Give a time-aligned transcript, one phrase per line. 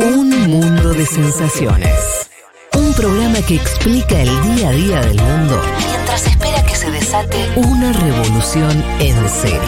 [0.00, 2.30] Un mundo de sensaciones.
[2.72, 7.36] Un programa que explica el día a día del mundo mientras espera que se desate
[7.56, 9.60] una revolución en serio.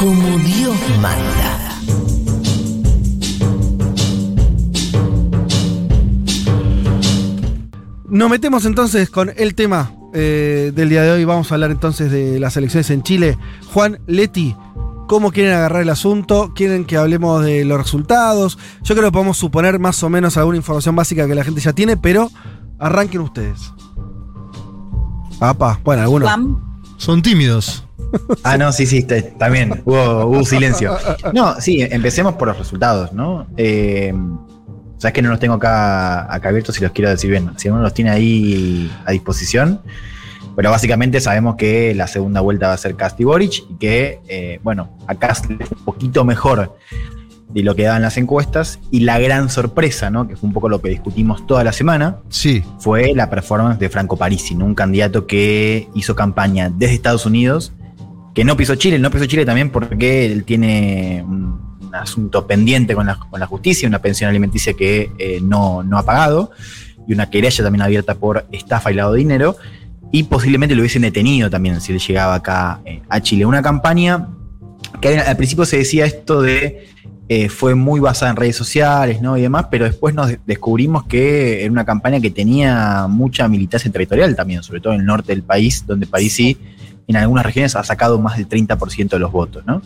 [0.00, 1.78] Como Dios manda.
[8.08, 11.24] Nos metemos entonces con el tema eh, del día de hoy.
[11.26, 13.36] Vamos a hablar entonces de las elecciones en Chile.
[13.74, 14.56] Juan Leti,
[15.12, 16.54] ¿cómo quieren agarrar el asunto?
[16.54, 18.58] ¿Quieren que hablemos de los resultados?
[18.82, 21.74] Yo creo que podemos suponer más o menos alguna información básica que la gente ya
[21.74, 22.30] tiene, pero
[22.78, 23.74] arranquen ustedes.
[25.38, 26.30] Papá, bueno, algunos.
[26.96, 27.84] Son tímidos.
[28.42, 29.82] Ah, no, sí, sí, te- también.
[29.86, 30.94] Hubo, hubo silencio.
[31.34, 33.46] No, sí, empecemos por los resultados, ¿no?
[33.56, 34.12] Eh,
[34.98, 37.50] Sabes que no los tengo acá, acá abiertos si los quiero decir bien.
[37.56, 39.80] Si uno los tiene ahí a disposición.
[40.54, 44.20] Pero básicamente sabemos que la segunda vuelta va a ser Cast y Boric y que,
[44.28, 46.76] eh, bueno, a Cast fue un poquito mejor
[47.48, 48.78] de lo que daban las encuestas.
[48.90, 50.26] Y la gran sorpresa, ¿no?
[50.28, 52.62] Que fue un poco lo que discutimos toda la semana, Sí.
[52.78, 54.64] fue la performance de Franco Parisi, ¿no?
[54.66, 57.72] un candidato que hizo campaña desde Estados Unidos,
[58.34, 62.94] que no pisó Chile, no pisó Chile también porque él tiene un, un asunto pendiente
[62.94, 66.50] con la, con la justicia, una pensión alimenticia que eh, no, no ha pagado,
[67.06, 69.56] y una querella también abierta por estafa y lavado de dinero,
[70.12, 73.46] y posiblemente lo hubiesen detenido también si llegaba acá eh, a Chile.
[73.46, 74.28] Una campaña
[75.00, 76.88] que al principio se decía esto de
[77.28, 79.38] eh, fue muy basada en redes sociales ¿no?
[79.38, 83.90] y demás, pero después nos de- descubrimos que era una campaña que tenía mucha militancia
[83.90, 86.58] territorial también, sobre todo en el norte del país, donde Parisi
[87.08, 89.64] en algunas regiones ha sacado más del 30% de los votos.
[89.66, 89.82] ¿no?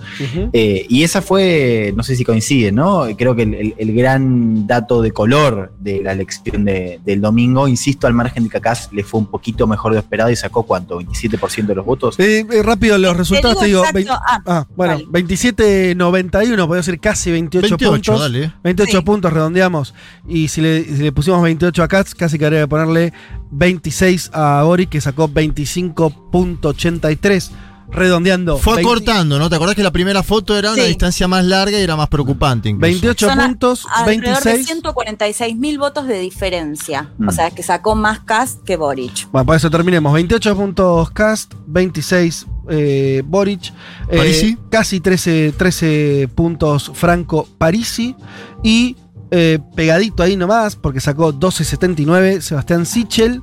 [0.53, 3.05] Eh, y esa fue, no sé si coincide, ¿no?
[3.17, 7.69] Creo que el, el- el gran dato de color de la elección de- del domingo,
[7.69, 10.37] insisto, al margen de que acá le fue un poquito mejor de lo esperado y
[10.37, 12.19] sacó cuánto, 27% de los votos.
[12.19, 13.81] Eh, eh, rápido, los resultados te digo.
[13.81, 13.99] exacto.
[13.99, 15.07] vein- Ah, ah, bueno, vale.
[15.25, 18.21] 27-91, podría ser casi 28, 28, puntos.
[18.21, 18.53] dale.
[18.63, 19.05] 28 Sí.
[19.05, 19.95] puntos redondeamos.
[20.29, 23.13] Y si le, si le pusimos 28 a Katz, casi que habría que ponerle
[23.51, 27.51] 26 a Boric, que sacó 25.83.
[27.89, 28.59] Redondeando.
[28.59, 29.49] Fue 20 acortando, ¿no?
[29.49, 32.69] ¿Te acordás que la primera foto era una distancia más larga y era más preocupante
[32.69, 32.83] incluso?
[32.85, 34.67] 28 Son a- puntos, alrededor de 26.
[34.67, 37.13] 146 mil votos de diferencia.
[37.17, 37.29] Mm.
[37.29, 39.31] O sea, que sacó más Cast que Boric.
[39.31, 40.13] Bueno, por eso terminemos.
[40.13, 43.73] 28 puntos Cast, 26 eh, Boric,
[44.11, 44.59] eh, Parisi.
[44.69, 48.17] casi 13, 13 puntos Franco Parisi
[48.65, 48.97] y
[49.31, 53.43] eh, pegadito ahí nomás, porque sacó 12.79 Sebastián Sichel,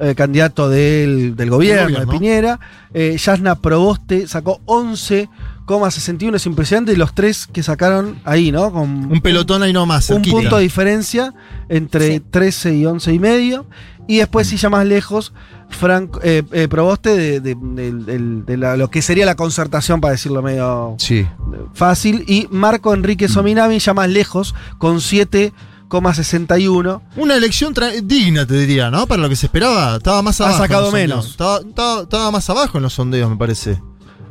[0.00, 2.58] eh, candidato del, del gobierno, de Piñera.
[2.94, 8.72] Eh, Yasna Proboste sacó 11,61, es impresionante, y los tres que sacaron ahí, ¿no?
[8.72, 10.36] Con Un pelotón ahí nomás, un cerquita.
[10.36, 11.32] punto de diferencia
[11.68, 12.20] entre Sí.
[12.30, 13.66] 13 y 11 y medio.
[14.08, 15.32] Y después, si ya más lejos,
[15.70, 21.26] Frank, eh, eh, Proboste de, la- lo que sería la concertación, para decirlo medio Sí.
[21.74, 22.24] fácil.
[22.28, 27.02] Y Marco Enrique Sominami, ya más lejos, con 7,61.
[27.16, 29.06] Una elección digna, te diría, ¿no?
[29.06, 29.96] Para lo que se esperaba.
[29.96, 30.62] Estaba más Ha abajo.
[30.64, 31.30] en sacado menos.
[31.30, 33.80] Estaba, estaba- estaba más abajo en los sondeos, me parece.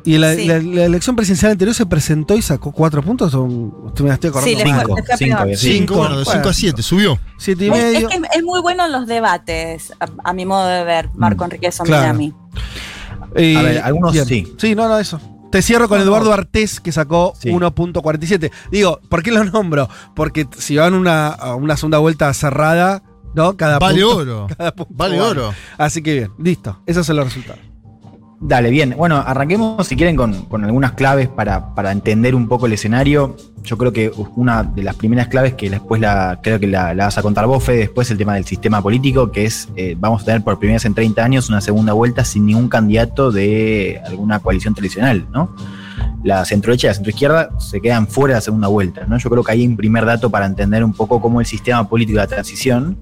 [0.05, 0.45] Y la, Sí.
[0.45, 3.33] la- la elección presidencial anterior se presentó y sacó 4 puntos.
[3.33, 5.55] O, usted me la estoy acordando Sí, Cinco, cinco.
[5.57, 6.49] Cinco, bueno, de 5 Bueno.
[6.49, 7.19] a 7, subió.
[7.37, 8.07] Siete y Es, es medio.
[8.09, 11.69] que es muy bueno en los debates, a, a mi modo de ver, Marco Enrique
[11.69, 11.85] claro.
[11.85, 12.33] Sominami.
[13.35, 14.25] Eh, A ver, algunos bien.
[14.25, 14.53] sí.
[14.57, 15.19] Sí, no, no, eso.
[15.51, 16.31] Te cierro con Eduardo.
[16.31, 17.49] Artés, que sacó Sí.
[17.49, 18.51] 1.47.
[18.71, 19.89] Digo, ¿por qué lo nombro?
[20.15, 23.01] Porque si van una, a una segunda vuelta cerrada,
[23.33, 23.57] ¿no?
[23.57, 24.47] Cada Vale punto- oro.
[24.57, 25.53] cada punto Vale oro.
[25.77, 26.79] Así que bien, listo.
[26.85, 27.61] Esos son los resultados.
[28.41, 28.95] Dale, bien.
[28.97, 33.35] Bueno, arranquemos si quieren con, algunas claves para, para entender un poco el escenario.
[33.63, 37.17] Yo creo que una de las primeras claves que después la, creo que la, vas
[37.17, 40.25] a contar vos, Fede, después el tema del sistema político, que es, eh, vamos a
[40.25, 44.39] tener por primera vez en 30 años una segunda vuelta sin ningún candidato de alguna
[44.39, 45.53] coalición tradicional, ¿no?
[46.23, 49.17] La centroderecha y la centroizquierda se quedan fuera de la segunda vuelta, ¿no?
[49.17, 52.15] Yo creo que hay un primer dato para entender un poco cómo el sistema político
[52.19, 52.97] de la transición,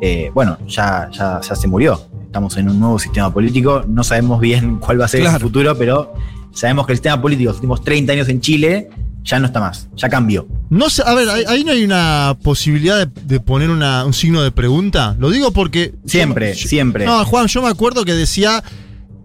[0.00, 2.09] eh, bueno, ya, ya se murió.
[2.30, 5.38] Estamos en un nuevo sistema político, no sabemos bien cuál va a ser Claro.
[5.38, 6.14] el futuro, pero
[6.52, 8.88] sabemos que el sistema político los últimos 30 años en Chile
[9.24, 10.46] ya no está más, ya cambió.
[10.68, 14.12] No sé, a ver, ahí, ahí no hay una posibilidad de, de poner una- un
[14.14, 15.16] signo de pregunta.
[15.18, 15.92] Lo digo porque.
[16.06, 17.04] Siempre, yo- siempre.
[17.04, 18.62] No, Juan, yo me acuerdo que decía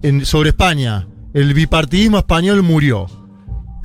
[0.01, 3.05] en- sobre España: el bipartidismo español murió.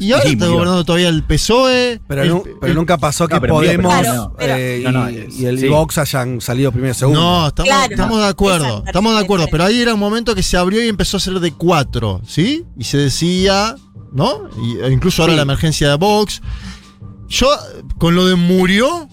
[0.00, 0.54] Y ahora Sí, está murió.
[0.54, 2.00] gobernando todavía el PSOE.
[2.08, 5.10] Pero, el- nu- pero el- nunca pasó que No, Podemos Claro, eh, y, No, no,
[5.10, 5.68] y el sí.
[5.68, 7.20] Vox hayan salido primero y segundo.
[7.20, 10.42] No, estamos, Claro, estamos de acuerdo, estamos de acuerdo, pero ahí era un momento que
[10.42, 12.64] se abrió y empezó a ser de cuatro, ¿sí?
[12.78, 13.76] Y se decía,
[14.12, 14.48] ¿no?
[14.64, 15.36] Y, e incluso ahora Sí.
[15.36, 16.40] la emergencia de Vox.
[17.28, 17.48] Yo,
[17.98, 19.08] con lo de murió,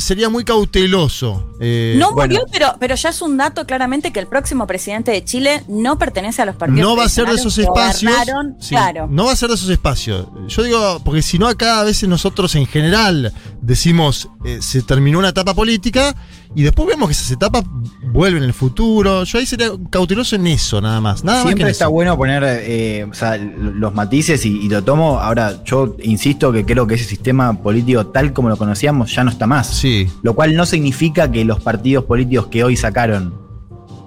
[0.00, 1.54] sería muy cauteloso.
[1.60, 2.34] eh, no bueno.
[2.34, 5.98] murió, pero, pero ya es un dato claramente que el próximo presidente de Chile no
[5.98, 8.12] pertenece a los partidos no va a ser de esos espacios.
[8.60, 9.06] sí, claro.
[9.10, 10.26] No va a ser de esos espacios.
[10.48, 15.18] Yo digo, porque si no, acá a veces nosotros en general decimos eh, se terminó
[15.18, 16.14] una etapa política
[16.54, 17.64] y después vemos que esas etapas
[18.12, 19.24] vuelven en el futuro.
[19.24, 21.24] Yo ahí sería cauteloso en eso, nada más.
[21.24, 21.92] Nada más que Siempre está eso.
[21.92, 25.18] bueno poner eh, o sea, los matices y, y lo tomo.
[25.18, 29.30] Ahora, yo insisto que creo que ese sistema político tal como lo conocíamos ya no
[29.30, 29.66] está más.
[29.68, 30.08] Sí.
[30.22, 33.34] Lo cual no significa que los partidos políticos que hoy sacaron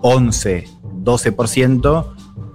[0.02, 0.68] 11,
[1.04, 2.06] 12%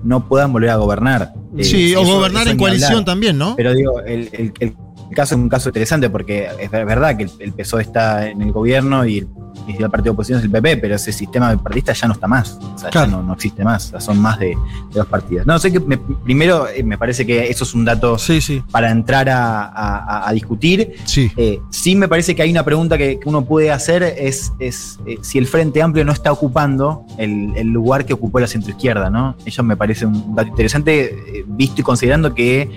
[0.03, 1.33] no puedan volver a gobernar.
[1.57, 3.05] Eh, Sí, o eso- gobernar en coalición hablar.
[3.05, 3.55] también, ¿no?
[3.57, 4.75] Pero digo, el, el- el
[5.15, 8.41] caso es un caso interesante porque es ver- verdad que el, el PSOE está en
[8.43, 9.29] el gobierno y el,
[9.69, 12.59] el partido de oposición es el PP, pero ese sistema partidista ya no está más.
[12.75, 13.11] O sea, Claro.
[13.11, 13.87] ya no, no existe más.
[13.87, 14.57] O sea, son más de, de
[14.95, 15.47] dos partidos.
[15.47, 18.63] No, sé que me- primero eh, me parece que eso es un dato Sí, sí.
[18.71, 20.95] para entrar a, a- a- a discutir.
[21.05, 21.31] Sí.
[21.37, 24.99] Eh, sí me parece que hay una pregunta que, que uno puede hacer es, es,
[25.07, 29.11] eh, si el Frente Amplio no está ocupando el, el lugar que ocupó la centroizquierda,
[29.11, 29.37] ¿no?
[29.45, 31.05] Eso me parece un dato interesante,
[31.39, 32.71] eh, visto y considerando que,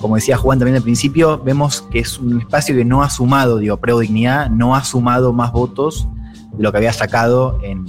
[0.00, 3.58] como decía Juan también al principio, vemos que es un espacio que no ha sumado,
[3.58, 6.08] digo, Preo Dignidad, no ha sumado más votos
[6.56, 7.84] de lo que había sacado en,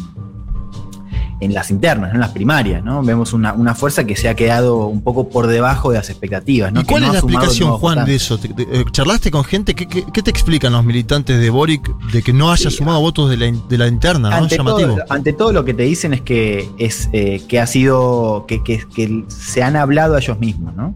[1.41, 2.15] en las internas, ¿no?
[2.15, 3.01] en las primarias, ¿no?
[3.01, 6.73] Vemos una, una fuerza que se ha quedado un poco por debajo de las expectativas,
[6.73, 6.81] ¿no?
[6.81, 8.37] ¿Y Que cuál no es la explicación, Juan, de eso?
[8.37, 9.73] ¿Te- te- eh, ¿Charlaste con gente?
[9.73, 12.99] ¿Qué, qué, qué te explican los militantes de Boric de que no haya Sí, sumado
[12.99, 14.29] votos de la, de la interna?
[14.31, 14.35] ¿no?
[14.35, 14.95] ante, Llamativo.
[14.95, 18.61] todo, ante todo lo que te dicen es que es eh, que ha sido que,
[18.61, 20.93] que- que se han hablado a ellos mismos, ¿no?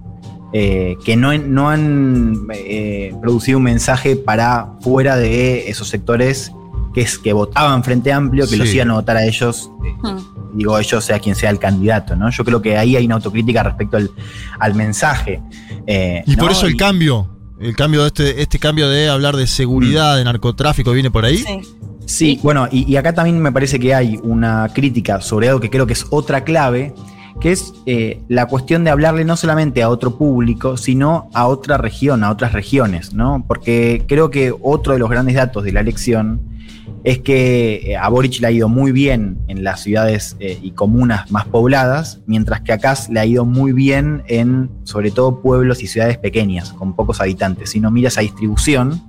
[0.55, 6.51] Eh, que no, no han eh, producido un mensaje para fuera de esos sectores
[6.93, 8.57] que es que votaban Frente Amplio, que Sí.
[8.57, 10.17] los iban a votar a ellos, eh, Hmm.
[10.57, 12.29] digo ellos sea quien sea el candidato, ¿no?
[12.29, 14.11] Yo creo que ahí hay una autocrítica respecto al,
[14.59, 15.41] al mensaje.
[15.87, 17.27] eh, Y por eso el Y- cambio,
[17.59, 21.37] el cambio de este, este cambio de hablar de seguridad, de narcotráfico, viene por ahí.
[21.39, 21.59] Sí.
[22.05, 25.69] Sí, bueno, y, y acá también me parece que hay una crítica sobre algo que
[25.71, 26.93] creo que es otra clave,
[27.39, 31.77] que es eh, la cuestión de hablarle no solamente a otro público, sino a otra
[31.77, 33.43] región, a otras regiones, ¿no?
[33.47, 36.41] Porque creo que otro de los grandes datos de la elección
[37.03, 40.71] es que eh, a Boric le ha ido muy bien en las ciudades eh, y
[40.71, 45.41] comunas más pobladas, mientras que a Kass le ha ido muy bien en, sobre todo,
[45.41, 47.71] pueblos y ciudades pequeñas, con pocos habitantes.
[47.71, 49.03] Si no miras esa distribución,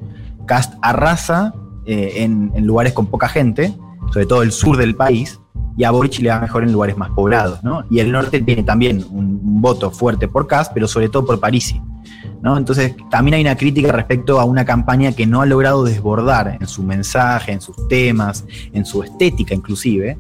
[0.47, 1.55] Cast arrasa
[1.87, 3.75] eh, en lugares con poca gente,
[4.13, 5.41] sobre todo el sur del país,
[5.77, 7.85] y a Boric le va mejor en lugares más poblados, ¿no?
[7.91, 9.35] Y el norte tiene también un,
[9.65, 11.81] voto fuerte por Cast, pero sobre todo por Parisi.
[12.43, 12.59] ¿no?
[12.59, 16.67] Entonces, también hay una crítica respecto a una campaña que no ha logrado desbordar en
[16.67, 18.45] su mensaje, en sus temas,
[18.75, 20.19] en su estética inclusive,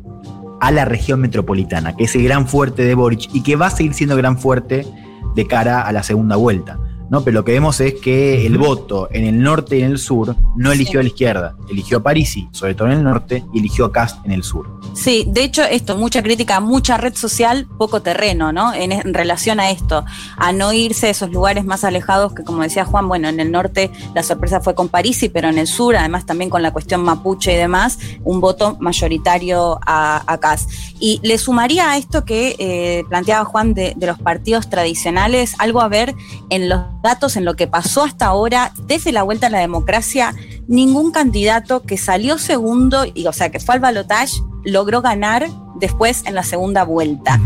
[0.60, 3.70] a la región metropolitana, que es el gran fuerte de Boric y que va a
[3.70, 4.86] seguir siendo gran fuerte
[5.34, 6.78] de cara a la segunda vuelta.
[7.10, 7.22] ¿No?
[7.22, 10.36] Pero lo que vemos es que el voto en el norte y en el sur
[10.56, 13.86] no eligió a la izquierda, eligió a Parisi, sobre todo en el norte, y eligió
[13.86, 14.80] a Cast en el sur.
[14.94, 18.72] Sí, de hecho, esto, mucha crítica, mucha red social, poco terreno, ¿no?
[18.72, 20.04] En, en relación a esto,
[20.36, 23.50] a no irse a esos lugares más alejados que, como decía Juan, bueno, en el
[23.50, 27.02] norte la sorpresa fue con Parisi, pero en el sur, además también con la cuestión
[27.02, 30.68] mapuche y demás, un voto mayoritario a, a Cas.
[31.00, 35.80] Y le sumaría a esto que eh, planteaba Juan de, de los partidos tradicionales, algo
[35.80, 36.14] a ver
[36.50, 40.34] en los datos, en lo que pasó hasta ahora, desde la vuelta a la democracia,
[40.66, 44.32] ningún candidato que salió segundo, y, o sea, que fue al balotaje,
[44.64, 45.46] logró ganar
[45.76, 47.38] después en la segunda vuelta.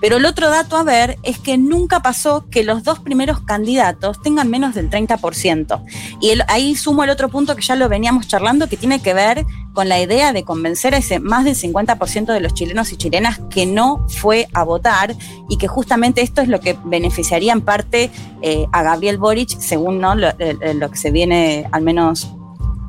[0.00, 4.20] Pero el otro dato a ver es que nunca pasó que los dos primeros candidatos
[4.20, 5.84] tengan menos del 30%.
[6.20, 9.14] Y el- ahí sumo el otro punto que ya lo veníamos charlando, que tiene que
[9.14, 9.44] ver
[9.74, 13.40] con la idea de convencer a ese más del 50% de los chilenos y chilenas
[13.50, 15.14] que no fue a votar
[15.48, 20.00] y que justamente esto es lo que beneficiaría en parte eh, a Gabriel Boric, según
[20.00, 20.14] ¿no?
[20.14, 22.30] lo, eh, lo que se viene al menos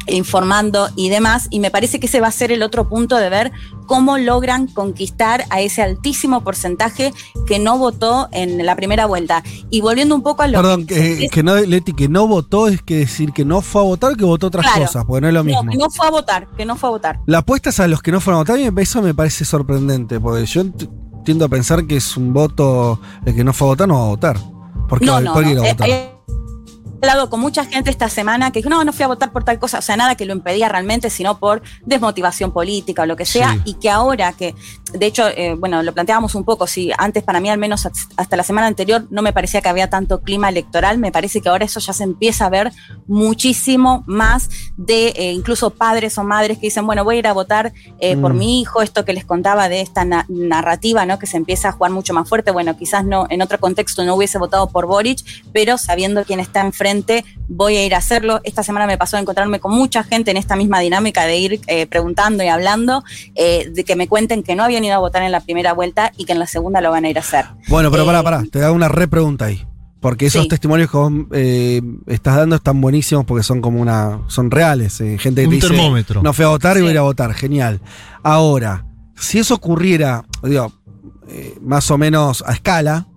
[0.08, 3.30] informando y demás, y me parece que ese va a ser el otro punto de
[3.30, 3.52] ver
[3.88, 7.14] cómo logran conquistar a ese altísimo porcentaje
[7.46, 9.44] que no votó en la primera vuelta.
[9.70, 12.82] Y volviendo un poco a lo Perdón, que, que no, Leti, que no votó es
[12.82, 14.82] que decir que no fue a votar, que votó otras Claro.
[14.86, 15.72] cosas, porque no es lo no, mismo.
[15.72, 17.20] que no fue a votar, que no fue a votar.
[17.26, 20.20] La apuesta es a los que no fueron a votar, y eso me parece sorprendente,
[20.20, 20.64] porque yo
[21.24, 24.04] tiendo a pensar que es un voto, el que no fue a votar no va
[24.06, 24.38] a votar.
[24.88, 25.42] ¿Por qué, No, no, no.
[25.64, 26.15] Eh, votar?
[27.06, 29.60] Hablado con mucha gente esta semana que dijo, no, no fui a votar por tal
[29.60, 33.26] cosa, o sea, nada que lo impedía realmente, sino por desmotivación política o lo que
[33.28, 33.62] sea, Sí.
[33.66, 34.56] y que ahora que,
[34.92, 37.86] de hecho, eh, bueno, lo planteábamos un poco, si antes para mí al menos
[38.18, 41.50] hasta la semana anterior no me parecía que había tanto clima electoral, me parece que
[41.50, 42.72] ahora eso ya se empieza a ver
[43.08, 47.34] muchísimo más de eh, incluso padres o madres que dicen, bueno, voy a ir a
[47.34, 48.38] votar eh, por Mm.
[48.38, 51.20] mi hijo, esto que les contaba de esta na- narrativa, ¿no?
[51.20, 54.16] Que se empieza a jugar mucho más fuerte, bueno, quizás no, en otro contexto no
[54.16, 55.20] hubiese votado por Boric,
[55.54, 56.95] pero sabiendo quién está enfrente
[57.48, 58.40] voy a ir a hacerlo.
[58.44, 61.60] Esta semana me pasó a encontrarme con mucha gente en esta misma dinámica de ir
[61.68, 63.04] eh, preguntando y hablando,
[63.36, 66.12] eh, de que me cuenten que no habían ido a votar en la primera vuelta
[66.18, 67.46] y que en la segunda lo van a ir a hacer.
[67.68, 69.66] Bueno, pero Eh, pará, pará, te hago una repregunta ahí.
[70.02, 70.48] Porque esos Sí.
[70.50, 74.22] testimonios que vos eh, estás dando están buenísimos porque son como una.
[74.28, 75.02] son reales.
[75.02, 76.22] eh, gente que Un te dice, termómetro.
[76.22, 76.82] No fui a votar y Sí.
[76.84, 77.34] voy a ir a votar.
[77.34, 77.82] Genial.
[78.22, 78.86] Ahora,
[79.18, 80.72] si eso ocurriera, digo,
[81.28, 83.08] eh, más o menos a escala,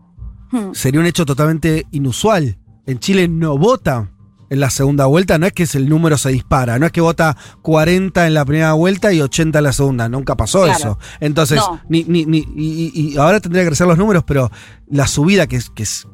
[0.51, 0.73] Hmm.
[0.73, 2.57] sería un hecho totalmente inusual.
[2.89, 4.11] En Chile no vota
[4.51, 7.37] en la segunda vuelta, no es que el número se dispara, no es que vota
[7.61, 10.79] 40 en la primera vuelta y 80 en la segunda, nunca pasó Claro.
[10.79, 10.99] eso.
[11.21, 11.83] Entonces, No.
[11.91, 14.51] ni, ni, ni- y, y- ahora tendría que crecer los números, pero
[14.91, 15.61] la subida que,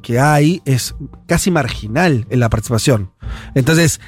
[0.01, 0.95] que hay es
[1.27, 3.13] casi marginal en la participación.
[3.55, 4.01] Entonces,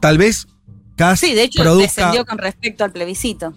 [0.00, 0.48] tal vez
[0.96, 1.86] casi Sí, de hecho produzca...
[2.06, 3.54] descendió con respecto al plebiscito.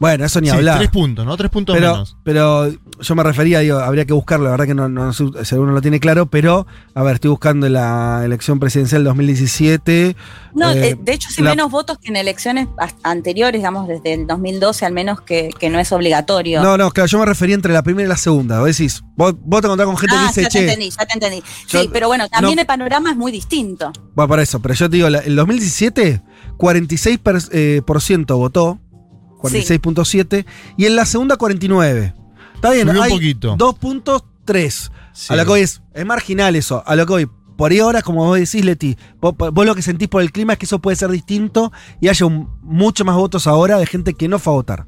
[0.00, 0.78] Bueno, eso ni Sí, hablar.
[0.78, 1.36] tres puntos, ¿no?
[1.36, 2.16] Tres puntos Pero, menos.
[2.24, 5.54] pero yo me refería, digo, habría que buscarlo, la verdad que no, no sé si
[5.54, 10.16] alguno lo tiene claro, pero, a ver, estoy buscando en la elección presidencial 2017.
[10.54, 12.66] No, eh, eh, de hecho, sí la- menos votos que en elecciones
[13.02, 16.62] anteriores, digamos, desde el 2012 al menos, que, que no es obligatorio.
[16.62, 18.58] No, no, claro, yo me refería entre la primera y la segunda.
[18.60, 20.90] Vos decís, vos, vos te encontrás con gente ah, que dice, ya te che, entendí,
[20.90, 21.42] ya te entendí.
[21.68, 23.92] yo- sí, pero bueno, también no- el panorama es muy distinto.
[24.14, 26.22] bueno, por eso, pero yo te digo, la- el 2017,
[26.56, 28.78] 46% per- eh, por ciento votó,
[29.40, 30.44] 46.7,
[30.76, 32.14] y en la segunda 49.
[32.54, 33.56] Está bien, Subió un hay poquito.
[33.56, 34.90] 2.3.
[35.12, 35.32] Sí.
[35.32, 36.82] A lo que voy es, es marginal eso.
[36.86, 39.82] A lo que voy, por ahí ahora, como vos decís, Leti, vos, vos lo que
[39.82, 43.16] sentís por el clima es que eso puede ser distinto y haya un- mucho más
[43.16, 44.86] votos ahora de gente que no fue a votar.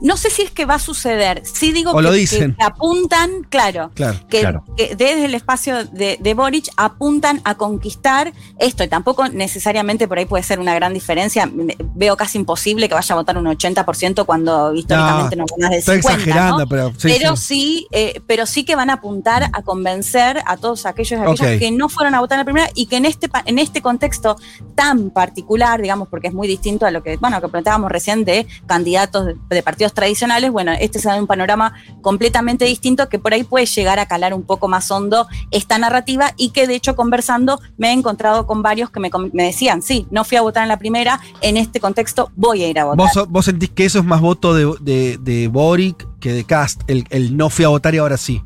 [0.00, 1.42] No sé si es que va a suceder.
[1.44, 2.54] Sí digo que, lo que- dicen.
[2.58, 4.18] que apuntan, claro, Claro.
[4.28, 4.64] que, Claro.
[4.76, 10.18] que desde el espacio de, de Boric apuntan a conquistar esto, y tampoco necesariamente por
[10.18, 11.50] ahí puede ser una gran diferencia.
[11.94, 15.96] Veo casi imposible que vaya a votar un 80% cuando históricamente no, más de Estoy
[15.96, 16.66] 50, exagerando, ¿no?
[16.68, 17.44] pero sí, pero sí.
[17.46, 21.58] sí, eh, pero sí que van a apuntar a convencer a todos aquellos y aquellas
[21.58, 24.36] que no fueron a votar en la primera y que en este en este contexto
[24.74, 28.46] tan particular, digamos, porque es muy distinto a lo que bueno que planteábamos recién de
[28.66, 33.34] candidatos de, de partidos tradicionales, bueno, este se da un panorama completamente distinto que por
[33.34, 36.96] ahí puede llegar a calar un poco más hondo esta narrativa y que de hecho
[36.96, 40.62] conversando me he encontrado con varios que me, me decían, sí, no fui a votar
[40.62, 43.26] en la primera, en este contexto voy a ir a votar.
[43.28, 47.50] ¿Vos, sentís que eso es más voto de Boric que de Cast, el, el no
[47.50, 48.42] fui a votar y ahora sí.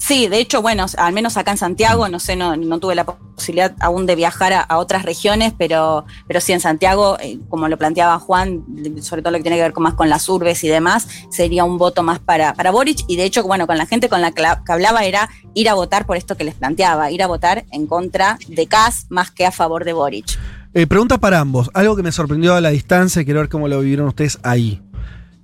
[0.00, 3.04] Sí, de hecho, bueno, al menos acá en Santiago, no sé, no, no tuve la
[3.04, 7.76] posibilidad aún de viajar a, otras regiones, pero, pero sí en Santiago, eh, como lo
[7.76, 8.64] planteaba Juan,
[9.02, 11.64] sobre todo lo que tiene que ver con más con las urbes y demás, sería
[11.64, 13.04] un voto más para, para Boric.
[13.08, 15.68] Y de hecho, bueno, con la gente con la que, la- que hablaba era ir
[15.68, 19.30] a votar por esto que les planteaba, ir a votar en contra de Cas más
[19.30, 20.38] que a favor de Boric.
[20.72, 21.70] Eh, pregunta para ambos.
[21.74, 24.80] Algo que me sorprendió a la distancia y quiero ver cómo lo vivieron ustedes ahí.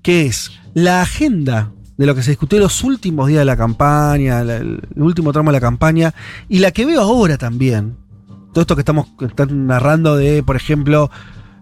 [0.00, 4.40] Que es la agenda de lo que se discutió los últimos días de la campaña,
[4.40, 6.14] el, último tramo de la campaña,
[6.48, 7.96] y la que veo ahora también.
[8.52, 11.10] Todo esto que estamos están narrando de, por ejemplo,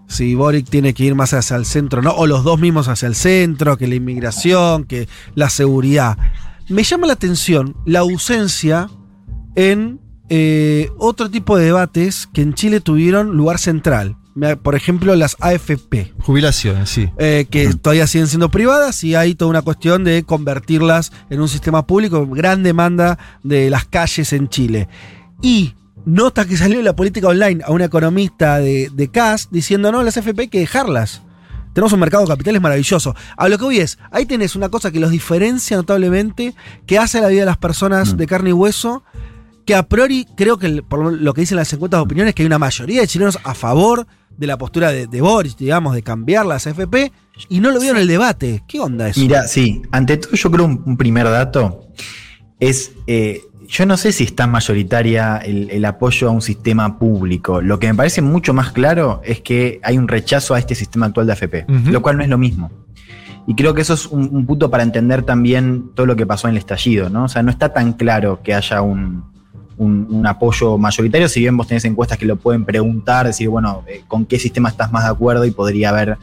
[0.06, 2.10] si Boric tiene que ir más hacia el centro, ¿no?
[2.12, 6.18] O los dos mismos hacia el centro, que la inmigración, que la seguridad.
[6.68, 8.88] Me llama la atención la ausencia
[9.54, 14.16] en eh, otro tipo de debates que en Chile tuvieron lugar central.
[14.62, 17.08] Por ejemplo, las AFP, Jubilaciones, sí.
[17.18, 21.48] eh, que todavía siguen siendo privadas y hay toda una cuestión de convertirlas en un
[21.48, 24.88] sistema público, gran demanda de las calles en Chile.
[25.40, 25.74] Y
[26.04, 30.02] nota que salió en la política online a un economista de, de CAS diciendo, no,
[30.02, 31.22] las AFP hay que dejarlas.
[31.72, 33.14] Tenemos un mercado de capitales maravilloso.
[33.36, 36.54] A lo que voy es, ahí tenés una cosa que los diferencia notablemente,
[36.86, 38.16] que hace la vida de las personas Mm.
[38.16, 39.02] de carne y hueso,
[39.64, 42.42] que a priori creo que por lo- que dicen las encuestas de opinión es que
[42.42, 46.02] hay una mayoría de chilenos a favor de la postura de, de Boris, digamos, de
[46.02, 47.12] cambiar las AFP,
[47.48, 48.62] y no lo vieron en el debate.
[48.66, 49.20] ¿Qué onda eso?
[49.20, 51.88] Mira, sí, ante todo yo creo un, un primer dato
[52.60, 57.60] es, eh, yo no sé si está mayoritaria el, el apoyo a un sistema público.
[57.60, 61.06] Lo que me parece mucho más claro es que hay un rechazo a este sistema
[61.06, 62.70] actual de AFP, lo cual no es lo mismo.
[63.46, 66.48] Y creo que eso es un, un punto para entender también todo lo que pasó
[66.48, 67.24] en el estallido, ¿no?
[67.24, 69.33] O sea, no está tan claro que haya un,
[69.76, 73.82] un- un apoyo mayoritario, si bien vos tenés encuestas que lo pueden preguntar, decir, bueno,
[73.86, 75.44] eh, ¿con qué sistema estás más de acuerdo?
[75.44, 76.16] Y podría haber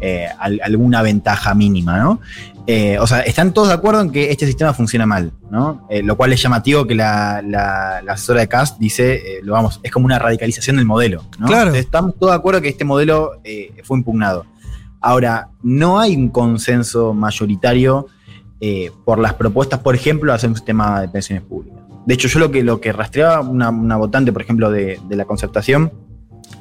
[0.00, 2.20] eh, al- alguna ventaja mínima, ¿no?
[2.66, 5.86] Eh, o sea, están todos de acuerdo en que este sistema funciona mal, ¿no?
[6.02, 9.90] Lo cual es llamativo que la, la- la asesora de Cast dice, lo vamos, es
[9.92, 11.46] como una radicalización del modelo, ¿no?
[11.46, 11.62] Claro.
[11.64, 13.32] Entonces, estamos todos de acuerdo que este modelo
[13.84, 14.46] fue impugnado.
[15.00, 18.06] Ahora, no hay un consenso mayoritario
[19.04, 21.71] por las propuestas, por ejemplo, de hacer un sistema de pensiones públicas.
[22.06, 25.16] De hecho, yo lo que, lo que rastreaba una, una votante, por ejemplo, de, de
[25.16, 25.92] la concertación,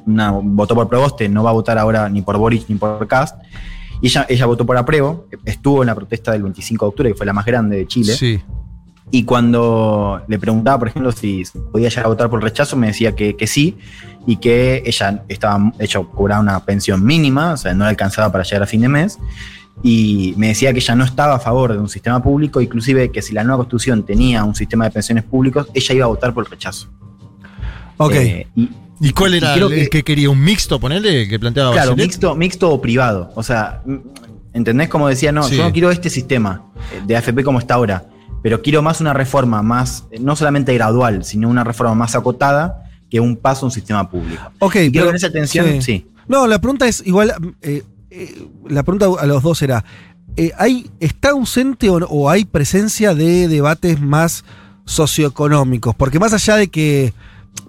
[0.05, 3.38] una, votó por Proboste, no va a votar ahora ni por Boris ni por Cast,
[4.01, 7.15] y ella, ella votó por apruebo, estuvo en la protesta del 25 de octubre, que
[7.15, 8.41] fue la más grande de Chile, Sí.
[9.13, 11.43] Y cuando le preguntaba, por ejemplo, si
[11.74, 13.77] podía llegar a votar por rechazo, me decía que, que sí
[14.25, 18.31] y que ella estaba, de hecho, cobraba una pensión mínima, o sea, no le alcanzaba
[18.31, 19.19] para llegar a fin de mes.
[19.84, 23.22] Y me decía que ella no estaba a favor de un sistema público, inclusive que
[23.22, 26.46] si la nueva constitución tenía un sistema de pensiones públicos, ella iba a votar por
[26.46, 26.88] el rechazo.
[27.98, 28.14] Ok.
[28.14, 28.70] Eh, y,
[29.00, 30.30] ¿Y cuál era Y el, que- que quería?
[30.30, 32.08] ¿Un mixto, ponele, que planteaba Claro, Bachelet?
[32.08, 33.32] mixto, mixto o privado.
[33.36, 33.82] O sea,
[34.54, 34.90] ¿entendés?
[34.90, 35.56] Como decía, no, Sí.
[35.58, 38.06] yo no quiero este sistema eh, de AFP como está ahora,
[38.44, 42.84] pero quiero más una reforma más, eh, no solamente gradual, sino una reforma más acotada
[43.10, 44.44] que un paso a un sistema público.
[44.60, 45.82] Ok, Y creo pero- que en esa tensión, sí.
[45.82, 46.08] sí.
[46.28, 47.34] No, la pregunta es igual.
[47.64, 49.84] eh, eh, la pregunta a los dos era:
[50.36, 54.44] eh, ¿hay, ¿está ausente o, o hay presencia de debates más
[54.86, 55.96] socioeconómicos?
[55.96, 57.13] Porque más allá de que,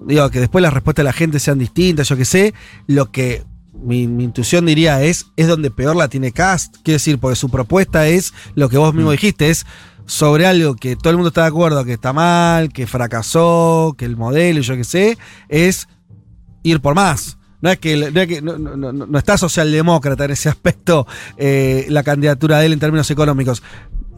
[0.06, 2.54] digo, que después las respuestas de la gente sean distintas, yo qué sé,
[2.87, 3.44] lo que
[3.82, 6.76] mi, mi intuición diría es: es donde peor la tiene Cast.
[6.82, 9.12] Quiero decir, porque su propuesta es lo que vos mismo Mm.
[9.12, 9.64] dijiste, es
[10.04, 14.04] sobre algo que todo el mundo está de acuerdo que está mal, que fracasó, que
[14.04, 15.18] el modelo, yo qué sé,
[15.49, 15.88] es
[16.64, 17.38] ir por más.
[17.62, 21.07] No es que, no, es que- no, no- no- no está socialdemócrata en ese aspecto
[21.38, 23.62] eh, la candidatura de él en términos económicos.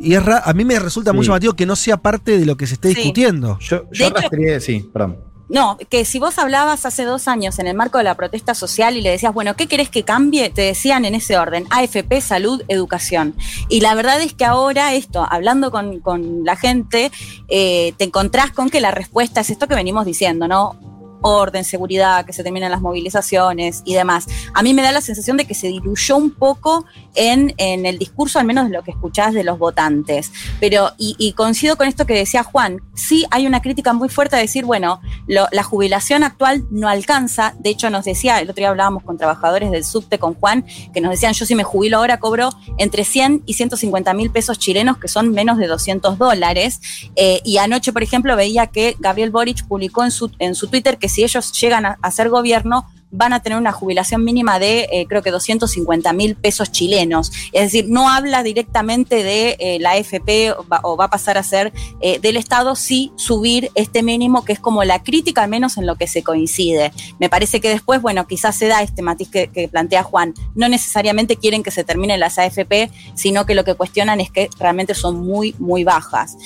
[0.00, 1.28] Y es ra- a mí me resulta muy Sí.
[1.28, 2.94] llamativo que no sea parte de lo que se esté Sí.
[2.96, 3.58] discutiendo.
[3.60, 5.18] Yo, De yo hecho- rastreé, sí, perdón.
[5.46, 8.96] No, que si vos hablabas hace dos años en el marco de la protesta social
[8.96, 10.48] y le decías, bueno, ¿qué querés que cambie?
[10.48, 13.34] Te decían en ese orden, AFP, salud, educación.
[13.68, 17.12] Y la verdad es que ahora esto, hablando con, con la gente,
[17.48, 20.80] eh, te encontrás con que la respuesta es esto que venimos diciendo, ¿no?
[21.24, 24.26] Orden, seguridad, que se terminan las movilizaciones y demás.
[24.52, 27.98] A mí me da la sensación de que se diluyó un poco en, en el
[27.98, 30.30] discurso, al menos de lo que escuchás de los votantes.
[30.60, 34.38] Pero, y, coincido con esto que decía Juan, sí hay una crítica muy fuerte a
[34.38, 37.54] decir, bueno, la jubilación actual no alcanza.
[37.58, 41.00] De hecho, nos decía, el otro día hablábamos con trabajadores del subte con Juan, que
[41.00, 44.98] nos decían, yo si me jubilo ahora cobro entre 100 y 150 mil pesos chilenos,
[44.98, 46.80] que son menos de 200 dólares.
[47.16, 50.98] Eh, y anoche, por ejemplo, veía que Gabriel Boric publicó en su, en su Twitter
[50.98, 55.06] que si ellos llegan a, ser gobierno, van a tener una jubilación mínima de eh,
[55.08, 57.30] creo que 250 mil pesos chilenos.
[57.52, 60.52] Es decir, no habla directamente de eh, la AFP
[60.82, 64.58] o va, a pasar a ser eh, del Estado, sí subir este mínimo, que es
[64.58, 66.92] como la crítica, al menos en lo que se coincide.
[67.20, 70.34] Me parece que después, bueno, quizás se da este matiz que, plantea Juan.
[70.56, 74.50] No necesariamente quieren que se terminen las AFP, sino que lo que cuestionan es que
[74.58, 76.36] realmente son muy, muy bajas.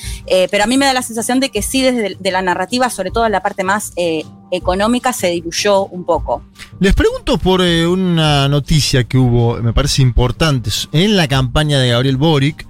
[0.50, 3.10] Pero a mí me da la sensación de que sí, desde de la narrativa, sobre
[3.10, 3.92] todo en la parte más
[4.50, 6.42] económica, se diluyó un poco.
[6.80, 11.90] Les pregunto por eh, una noticia que hubo, me parece importante, en la campaña de
[11.90, 12.66] Gabriel Boric,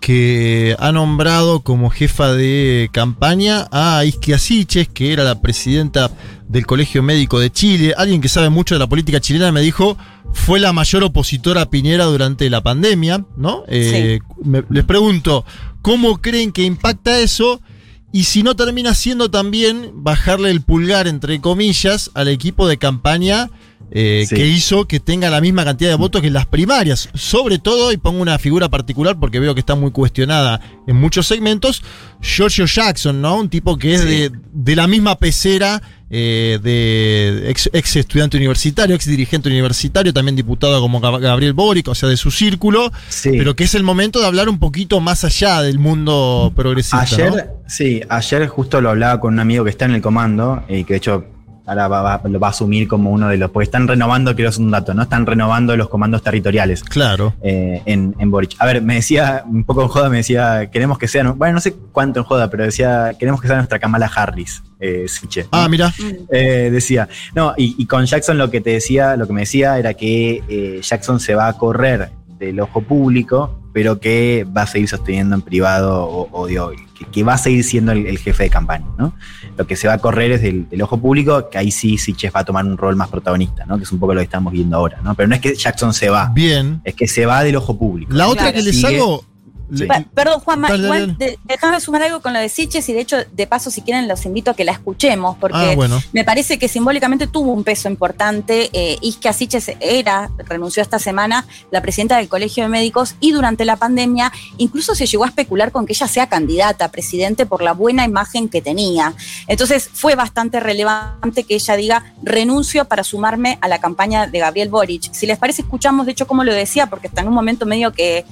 [0.00, 6.10] que ha nombrado como jefa de campaña a Isquia Siches, que era la presidenta
[6.48, 7.94] del Colegio Médico de Chile.
[7.96, 9.98] Alguien que sabe mucho de la política chilena me dijo,
[10.32, 13.64] fue la mayor opositora a Piñera durante la pandemia, ¿no?
[13.66, 15.44] Eh, me- les pregunto,
[15.82, 17.60] ¿cómo creen que impacta eso?
[18.10, 23.50] Y si no termina siendo también bajarle el pulgar, entre comillas, al equipo de campaña
[23.90, 24.34] eh, Sí.
[24.34, 27.08] que hizo que tenga la misma cantidad de votos que en las primarias.
[27.14, 31.26] Sobre todo, y pongo una figura particular porque veo que está muy cuestionada en muchos
[31.26, 31.82] segmentos,
[32.20, 33.36] Giorgio Jackson, ¿no?
[33.36, 34.06] Un tipo que es Sí.
[34.08, 40.36] de, de la misma pecera eh, de ex, ex estudiante universitario, ex dirigente universitario, también
[40.36, 43.28] diputado como Gab- Gabriel Boric, o sea, de su círculo, Sí.
[43.36, 47.00] pero que es el momento de hablar un poquito más allá del mundo progresista.
[47.02, 47.36] Ayer, ¿no?
[47.68, 50.94] sí, ayer justo lo hablaba con un amigo que está en el comando y que
[50.94, 51.26] de hecho
[51.68, 54.48] ahora va, va- lo va a asumir como uno de los, porque están renovando, quiero
[54.48, 55.02] hacer un dato, ¿no?
[55.02, 57.34] Están renovando los comandos territoriales Claro.
[57.42, 58.56] eh, en, en Boric.
[58.58, 61.60] A ver, me decía, un poco en joda, me decía, queremos que sea, bueno, no
[61.60, 65.06] sé cuánto en joda, pero decía, queremos que sea nuestra Kamala Harris, eh.
[65.50, 65.92] Ah, mira.
[66.30, 69.78] Eh, decía, no, y, y con Jackson lo que te decía, lo que me decía
[69.78, 74.66] era que eh, Jackson se va a correr del ojo público, pero que va a
[74.66, 78.18] seguir sosteniendo en privado o, o digo, que, que va a seguir siendo el, el
[78.18, 79.14] jefe de campaña, ¿no?
[79.56, 82.32] Lo que se va a correr es del, del ojo público, que ahí sí Siches
[82.34, 83.76] va a tomar un rol más protagonista, ¿no?
[83.76, 85.14] Que es un poco lo que estamos viendo ahora, ¿no?
[85.14, 86.80] Pero no es que Jackson se va, Bien.
[86.82, 88.12] es que se va del ojo público.
[88.12, 88.56] La otra Claro.
[88.56, 88.96] que les Sigue.
[88.96, 89.24] hago.
[89.70, 91.30] Le- Pa- Perdón, Juanma, Dale, igual dale.
[91.32, 94.08] de- déjame sumar algo con lo de Siches y de hecho, de paso, si quieren,
[94.08, 96.00] los invito a que la escuchemos, porque Ah, bueno.
[96.12, 98.70] me parece que simbólicamente tuvo un peso importante.
[98.72, 103.64] Eh, Isquia Siches era, renunció esta semana, la presidenta del Colegio de Médicos y durante
[103.64, 107.62] la pandemia incluso se llegó a especular con que ella sea candidata a presidente por
[107.62, 109.12] la buena imagen que tenía.
[109.46, 114.68] Entonces fue bastante relevante que ella diga renuncio para sumarme a la campaña de Gabriel
[114.68, 115.12] Boric.
[115.12, 117.92] Si les parece, escuchamos de hecho cómo lo decía, porque está en un momento medio
[117.92, 118.24] que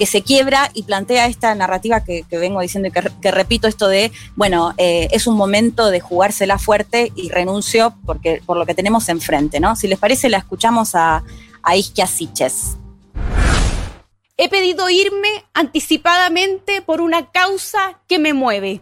[0.00, 3.86] que se quiebra y plantea esta narrativa que, vengo diciendo y que, que repito esto
[3.86, 8.74] de, bueno, eh, es un momento de jugársela fuerte y renuncio porque, por lo que
[8.74, 9.76] tenemos enfrente, ¿no?
[9.76, 11.22] Si les parece, la escuchamos a,
[11.62, 12.78] a Isquia Siches.
[14.38, 18.80] He pedido irme anticipadamente por una causa que me mueve.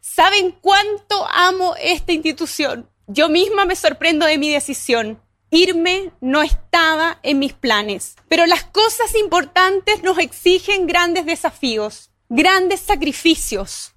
[0.00, 2.88] ¿Saben cuánto amo esta institución?
[3.06, 5.20] Yo misma me sorprendo de mi decisión.
[5.50, 12.80] Irme no estaba en mis planes, pero las cosas importantes nos exigen grandes desafíos, grandes
[12.80, 13.92] sacrificios.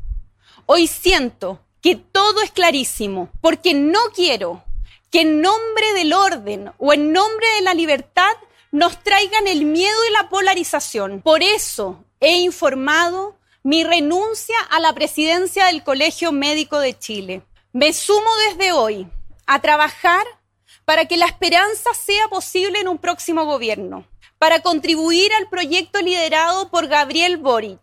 [0.68, 4.64] Hoy siento que todo es clarísimo, porque no quiero
[5.10, 8.32] que en nombre del orden o en nombre de la libertad
[8.72, 11.22] nos traigan el miedo y la polarización.
[11.22, 17.42] Por eso he informado mi renuncia a la presidencia del Colegio Médico de Chile.
[17.74, 19.08] Me sumo desde hoy
[19.48, 20.24] a trabajar
[20.90, 24.06] para que la esperanza sea posible en un próximo gobierno,
[24.40, 27.80] para contribuir al proyecto liderado por Gabriel Boric.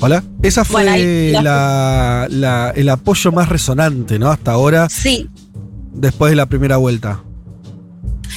[0.00, 0.24] Hola.
[0.42, 4.30] Esa fue Bueno, ahí la- el apoyo más resonante, ¿no?
[4.30, 5.28] Hasta ahora, Sí,
[5.92, 7.22] después de la primera vuelta.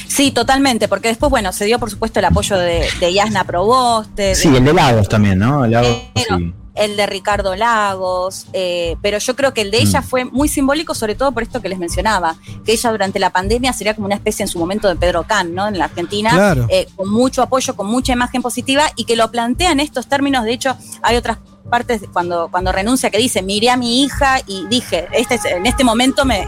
[0.06, 4.22] sí, totalmente, porque después, bueno, se dio por supuesto el apoyo de, de Yasna Proboste,
[4.22, 5.66] de- Sí, el de Lagos también, ¿no?
[5.66, 6.54] Lagos, Pero- sí.
[6.74, 10.04] El de Ricardo Lagos, eh, pero yo creo que el de ella Mm.
[10.04, 13.72] fue muy simbólico, sobre todo por esto que les mencionaba, que ella durante la pandemia
[13.72, 15.66] sería como una especie en su momento de Pedro Can, ¿no?
[15.68, 16.66] En la Argentina, Claro.
[16.70, 20.44] eh, con mucho apoyo, con mucha imagen positiva y que lo plantea en estos términos.
[20.44, 24.66] De hecho, hay otras partes cuando, cuando renuncia que dice, miré a mi hija y
[24.68, 26.46] dije, este, es- en este momento me,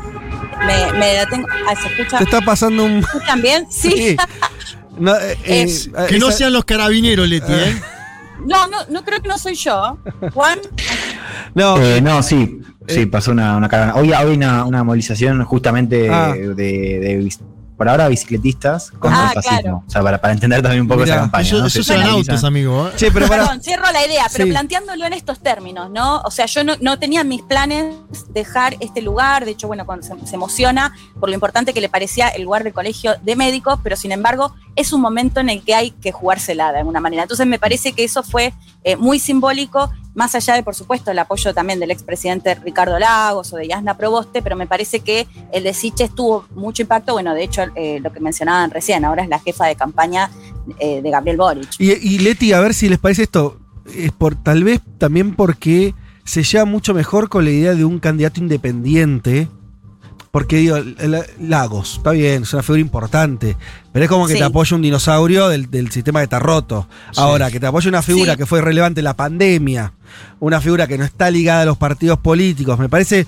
[0.66, 1.46] me, me detengo.
[1.68, 2.18] Ah, ¿se escucha?
[2.18, 2.98] ¿Te está pasando un.
[2.98, 3.66] ¿Escuchan bien?
[3.70, 3.90] Sí.
[3.90, 4.16] Sí.
[4.98, 5.66] No, eh, eh,
[6.06, 7.82] Que no sean los carabineros, Leti, ¿eh?
[8.46, 9.98] No, no, no creo que no soy yo.
[10.34, 10.58] Juan.
[11.54, 13.98] No, Eh, no, sí, sí, pasó una, una caravana.
[14.00, 16.32] Hoy hay una, una movilización justamente Ah.
[16.34, 17.40] de, de bici-
[17.76, 19.60] por ahora bicicletistas contra Ah, el fascismo.
[19.60, 19.84] claro.
[19.86, 21.46] O sea, para, para entender también un poco Mirá, esa campaña.
[21.48, 21.62] Eso, ¿no?
[21.64, 22.10] moviliza.
[22.12, 22.88] autos, amigo.
[22.88, 22.92] ¿eh?
[22.96, 23.42] che, pero para.
[23.44, 24.50] Perdón, cierro la idea, pero Sí.
[24.50, 26.20] planteándolo en estos términos, ¿no?
[26.20, 27.94] O sea, yo no, no tenía en mis planes
[28.30, 31.88] dejar este lugar, de hecho, bueno, cuando se, se emociona por lo importante que le
[31.88, 35.62] parecía el lugar del colegio de médicos, pero sin embargo es un momento en el
[35.62, 37.22] que hay que jugársela de alguna manera.
[37.22, 38.54] Entonces me parece que eso fue
[38.84, 43.52] eh, muy simbólico, más allá de, por supuesto, el apoyo también del expresidente Ricardo Lagos
[43.52, 47.34] o de Yasna Proboste, pero me parece que el de Siches tuvo mucho impacto, bueno,
[47.34, 50.30] de hecho, eh, lo que mencionaban recién, ahora es la jefa de campaña
[50.78, 51.68] eh, de Gabriel Boric.
[51.78, 53.58] Y, y Leti, a ver si les parece esto.
[53.96, 55.94] Es por, tal vez también porque
[56.24, 59.48] se lleva mucho mejor con la idea de un candidato independiente.
[60.32, 63.54] Porque digo, el- Lagos, está bien, es una figura importante.
[63.92, 64.38] Pero es como que Sí.
[64.38, 66.88] te apoya un dinosaurio del, del sistema que está roto.
[67.16, 68.38] Ahora, que te apoya una figura Sí.
[68.38, 69.92] que fue relevante en la pandemia,
[70.40, 73.26] una figura que no está ligada a los partidos políticos, me parece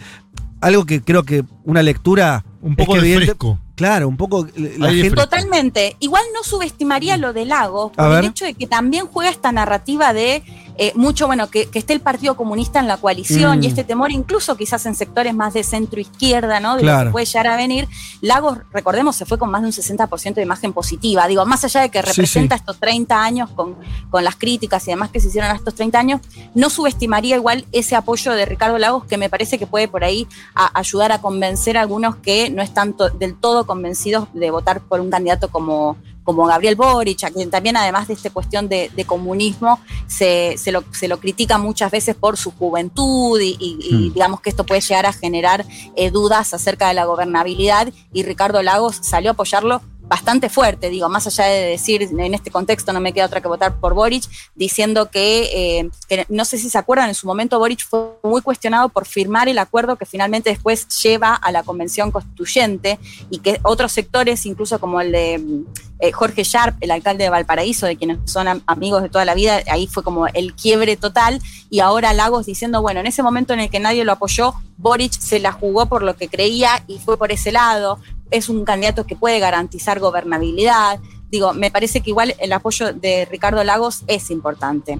[0.62, 2.42] algo que creo que una lectura.
[2.62, 3.58] Un es poco que de evidente- fresco.
[3.76, 4.46] Claro, un poco.
[4.78, 5.20] La Ahí de gente.
[5.20, 5.96] Totalmente.
[6.00, 8.24] Igual no subestimaría lo de Lagos A por ver.
[8.24, 10.42] el hecho de que también juega esta narrativa de
[10.76, 13.62] eh, mucho, bueno, que, que esté el Partido Comunista en la coalición Mm.
[13.62, 16.76] y este temor, incluso quizás en sectores más de centro izquierda, ¿no?
[16.76, 17.08] De lo Claro.
[17.08, 17.88] que puede llegar a venir.
[18.20, 21.26] Lagos, recordemos, se fue con más de un 60% de imagen positiva.
[21.28, 23.76] Digo, más allá de que Sí, representa estos 30 años con,
[24.10, 26.20] con las críticas y demás que se hicieron a estos 30 años,
[26.54, 30.26] no subestimaría igual ese apoyo de Ricardo Lagos que me parece que puede por ahí
[30.54, 34.80] a- ayudar a convencer a algunos que no están to- del todo convencidos de votar
[34.80, 38.90] por un candidato como, como Gabriel Boric, a quien también además de esta cuestión de,
[38.96, 43.78] de comunismo se, se lo, se lo critica muchas veces por su juventud y, y-
[43.80, 44.12] y Hmm.
[44.14, 45.64] digamos que esto puede llegar a generar
[45.96, 51.08] eh, dudas acerca de la gobernabilidad y Ricardo Lagos salió a apoyarlo bastante fuerte, digo,
[51.08, 54.24] más allá de decir en este contexto no me queda otra que votar por Boric,
[54.54, 58.42] diciendo que, eh, que no sé si se acuerdan, en su momento Boric fue muy
[58.42, 62.98] cuestionado por firmar el acuerdo que finalmente después lleva a la convención constituyente
[63.30, 65.64] y que otros sectores, incluso como el de mm,
[66.00, 69.34] eh, Jorge Sharp, el alcalde de Valparaíso, de quienes son am- amigos de toda la
[69.34, 73.52] vida, ahí fue como el quiebre total y ahora Lagos diciendo, bueno, en ese momento
[73.52, 76.98] en el que nadie lo apoyó, Boric se la jugó por lo que creía y
[76.98, 77.98] fue por ese lado,
[78.30, 80.98] es un candidato que puede garantizar gobernabilidad.
[81.30, 84.98] Digo, me parece que igual el apoyo de Ricardo Lagos es importante.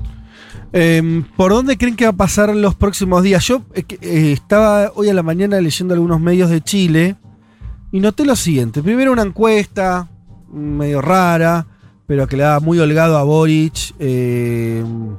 [0.73, 3.45] Em, ¿Por dónde creen que va a pasar los próximos días?
[3.47, 7.17] Yo eh, eh, estaba hoy a la mañana leyendo algunos medios de Chile
[7.93, 8.83] y noté lo siguiente.
[8.83, 10.09] Primero una encuesta
[10.55, 11.67] medio rara,
[12.07, 13.95] pero que le daba muy holgado a Boric.
[13.99, 15.17] em,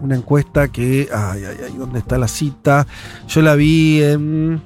[0.00, 1.08] una encuesta que...
[1.14, 2.86] Ay, ay, ay, ¿dónde está la cita?
[3.28, 4.62] Yo la vi en...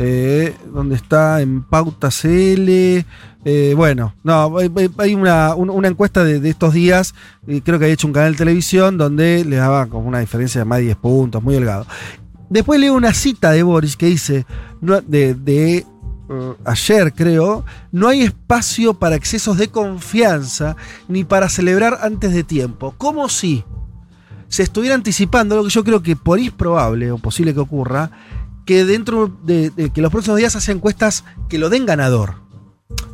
[0.00, 1.40] Eh, ¿Dónde está?
[1.40, 3.04] En Pauta CL.
[3.44, 4.56] Eh, bueno, no,
[4.98, 7.14] hay, una, un- una encuesta de, estos días,
[7.64, 10.64] creo que ha hecho un canal de televisión, donde le daba como una diferencia de
[10.66, 11.86] más de 10 puntos, muy holgado.
[12.50, 14.44] Después leo una cita de Boris que dice,
[14.80, 15.84] de,
[16.28, 20.76] eh, ayer creo, no hay espacio para excesos de confianza
[21.08, 22.94] ni para celebrar antes de tiempo.
[22.98, 23.64] Como si
[24.48, 28.10] se estuviera anticipando lo que yo creo que por es probable o posible que ocurra,
[28.64, 32.48] que dentro de, de que los próximos días haya encuestas que lo den ganador.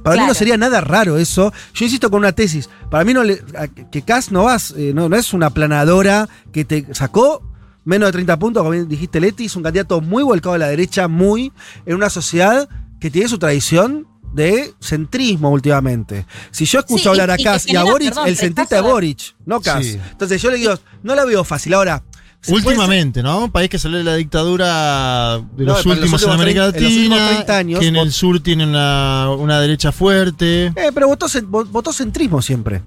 [0.03, 1.53] Para mí no sería nada raro eso.
[1.72, 2.68] Yo insisto con una tesis.
[2.90, 3.42] Para mí no le,
[3.90, 7.42] que Cas no vas, eh, no, no es una planadora que te sacó
[7.85, 11.09] menos de 30 puntos, como dijiste Leti, es un candidato muy volcado a la derecha,
[11.09, 11.53] muy
[11.85, 12.68] en una sociedad
[13.05, 16.25] que tiene su tradición de centrismo últimamente.
[16.51, 18.81] Si yo escucho Sí, hablar a y Cas y, a Boric, perdón, el centrista de-
[18.81, 19.85] Boric, no Cas.
[19.85, 19.99] Sí.
[20.12, 21.75] Entonces yo le digo, no la veo fácil.
[21.75, 22.03] Ahora,
[22.49, 23.45] Últimamente, ¿no?
[23.45, 26.35] Un país que salió de la dictadura de No, los para los últimos en últimos
[26.35, 29.61] América 30 en los últimos Latina, 30 años, que en el sur tiene una, una
[29.61, 30.67] derecha fuerte.
[30.67, 31.27] Eh, pero votó,
[31.71, 32.83] votó centrismo siempre.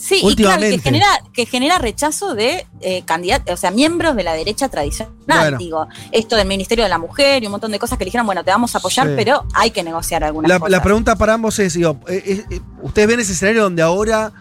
[0.00, 4.22] Sí, y claro, que genera, que genera rechazo de eh, candidatos, o sea, miembros de
[4.24, 5.12] la derecha tradicional.
[5.26, 5.58] Bueno.
[5.58, 8.26] Digo, esto del Ministerio de la Mujer y un montón de cosas que le dijeron,
[8.26, 9.12] bueno, te vamos a apoyar, Sí.
[9.16, 10.70] pero hay que negociar algunas La, cosas.
[10.70, 14.32] la pregunta para ambos es, digo, eh, eh, ¿ustedes ven ese escenario donde ahora,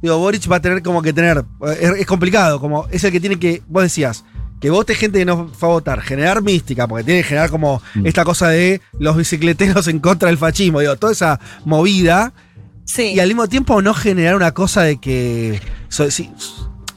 [0.00, 1.44] digo, Boric va a tener como que tener,
[1.80, 4.24] es, es complicado, como es el que tiene que, vos decías,
[4.60, 7.80] que vote gente que no fue a votar, generar mística, porque tiene que generar como
[7.94, 8.06] Mm.
[8.06, 12.32] esta cosa de los bicicleteros en contra del fascismo, digo, toda esa movida,
[12.90, 13.12] Sí.
[13.14, 16.30] y al mismo tiempo no generar una cosa de que so- si-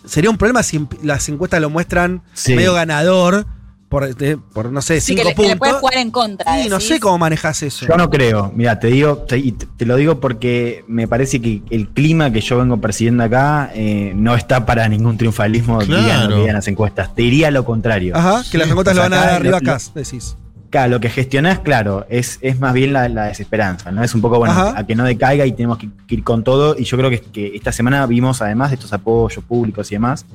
[0.05, 2.55] sería un problema si las encuestas lo muestran Sí.
[2.55, 3.45] medio ganador
[3.89, 5.79] por, de- por no sé, Sí, cinco que le, que puntos.
[5.81, 6.61] jugar en contra.
[6.61, 7.85] Y no sé cómo manejas eso.
[7.85, 9.43] Yo no creo, mira, te digo, te,
[9.85, 14.33] lo digo porque me parece que el clima que yo vengo persiguiendo acá eh, no
[14.35, 16.01] está para ningún triunfalismo, Claro.
[16.03, 17.13] digan lo que digan las encuestas.
[17.13, 18.15] Te diría lo contrario.
[18.15, 20.37] Ajá, que las Sí, encuestas o lo van a dar arriba acá, decís.
[20.71, 24.03] Claro, lo que gestionás, claro, es, es más bien la, la desesperanza, ¿no?
[24.03, 24.79] Es un poco, bueno, Ajá.
[24.79, 26.75] a que no decaiga y tenemos que, que ir con todo.
[26.79, 30.25] Y yo creo que, que esta semana vimos, además de estos apoyos públicos y demás,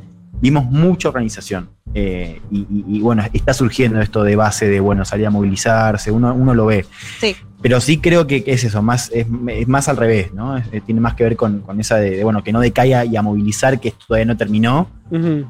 [0.40, 1.70] vimos mucha organización.
[1.94, 6.10] Eh, y, y- y, bueno, está surgiendo esto de base de, bueno, salir a movilizarse,
[6.10, 6.84] uno, uno lo ve.
[7.18, 7.34] Sí.
[7.66, 10.56] Pero sí creo que, es eso, más, es, es más al revés, ¿no?
[10.56, 13.16] Es- tiene más que ver con, con esa de, de, bueno, que no decaiga y
[13.16, 14.88] a movilizar, que esto todavía no terminó,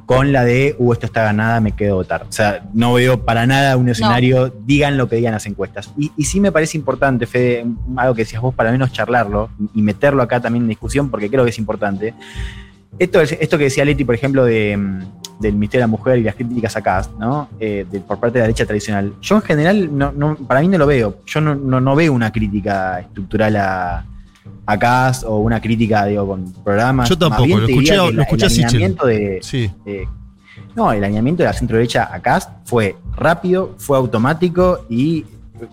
[0.07, 2.23] con la de, uh, esto está ganada, me quedo a votar.
[2.27, 5.91] O sea, no veo para nada un escenario, digan lo que digan las encuestas.
[5.99, 9.83] Y, y sí me parece importante, Fede, algo que decías vos, para menos charlarlo y
[9.83, 12.15] meterlo acá también en discusión, porque creo que es importante.
[12.99, 14.99] Esto, es- esto que decía Leti, por ejemplo, de, mm,
[15.41, 17.49] del Ministerio de la Mujer y las críticas acá, ¿no?
[17.61, 19.13] Eh, de- por parte de la derecha tradicional.
[19.21, 21.19] Yo en general, no, no- para mí no lo veo.
[21.27, 24.05] Yo no, no- no veo una crítica estructural a,
[24.65, 27.09] a Cast o una crítica, digo, con programas.
[27.09, 29.71] Yo tampoco, bien lo escuché a- lo escuché a el alineamiento de, Sí.
[30.75, 35.25] no, el alineamiento de la centro derecha a Cast fue rápido, fue automático y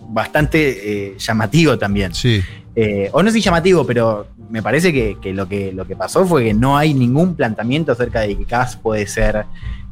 [0.08, 2.14] bastante eh, llamativo también.
[2.14, 2.42] Sí.
[2.76, 5.94] Eh, o no sé si llamativo, pero me parece que, que lo que lo que
[5.94, 9.46] pasó fue que no hay ningún planteamiento acerca de que Cast puede ser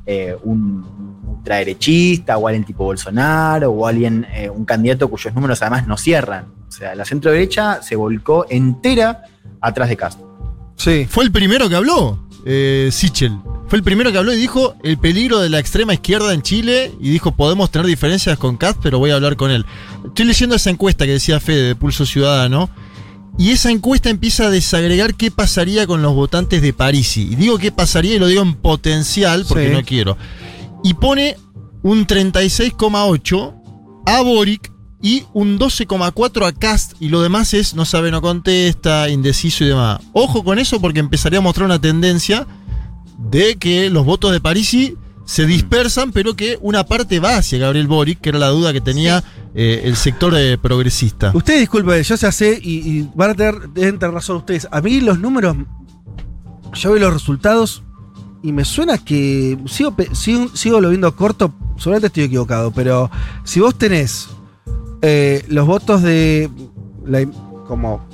[0.04, 0.84] eh, un
[1.28, 6.46] ultraderechista o alguien tipo Bolsonaro o alguien, eh, un candidato cuyos números además no cierran.
[6.66, 9.22] O sea, la centro derecha se volcó entera
[9.60, 10.20] atrás de Cast.
[10.76, 11.06] Sí.
[11.08, 13.38] Fue el primero que habló, eh, Sichel.
[13.68, 16.92] Fue el primero que habló y dijo el peligro de la extrema izquierda en Chile
[17.00, 19.64] y dijo podemos tener diferencias con Cast, pero voy a hablar con él.
[20.04, 22.68] Estoy leyendo esa encuesta que decía Fede de Pulso Ciudadano
[23.38, 27.28] y esa encuesta empieza a desagregar qué pasaría con los votantes de Parisi.
[27.32, 29.72] Y digo qué pasaría y lo digo en potencial porque Sí.
[29.72, 30.18] no quiero.
[30.84, 31.36] Y pone
[31.82, 33.54] un 36,8
[34.06, 34.71] a Boric
[35.02, 39.68] y un 12,4 a Cast y lo demás es no sabe, no contesta, indeciso y
[39.68, 40.00] demás.
[40.12, 42.46] Ojo con eso porque empezaría a mostrar una tendencia
[43.18, 47.86] de que los votos de Parisi se dispersan, pero que una parte va hacia Gabriel
[47.86, 49.22] Boric, que era la duda que tenía
[49.54, 51.32] eh, el sector eh, progresista.
[51.34, 54.68] Ustedes disculpen, yo ya sé y, y van a tener, deben tener razón ustedes.
[54.70, 55.56] A mí los números,
[56.74, 57.82] yo veo los resultados
[58.42, 59.94] y me suena que sigo,
[60.54, 63.10] sigo lo viendo corto, seguramente estoy equivocado, pero
[63.44, 64.28] si vos tenés
[65.02, 66.48] eh, los votos de,
[67.04, 67.26] la,
[67.66, 68.06] como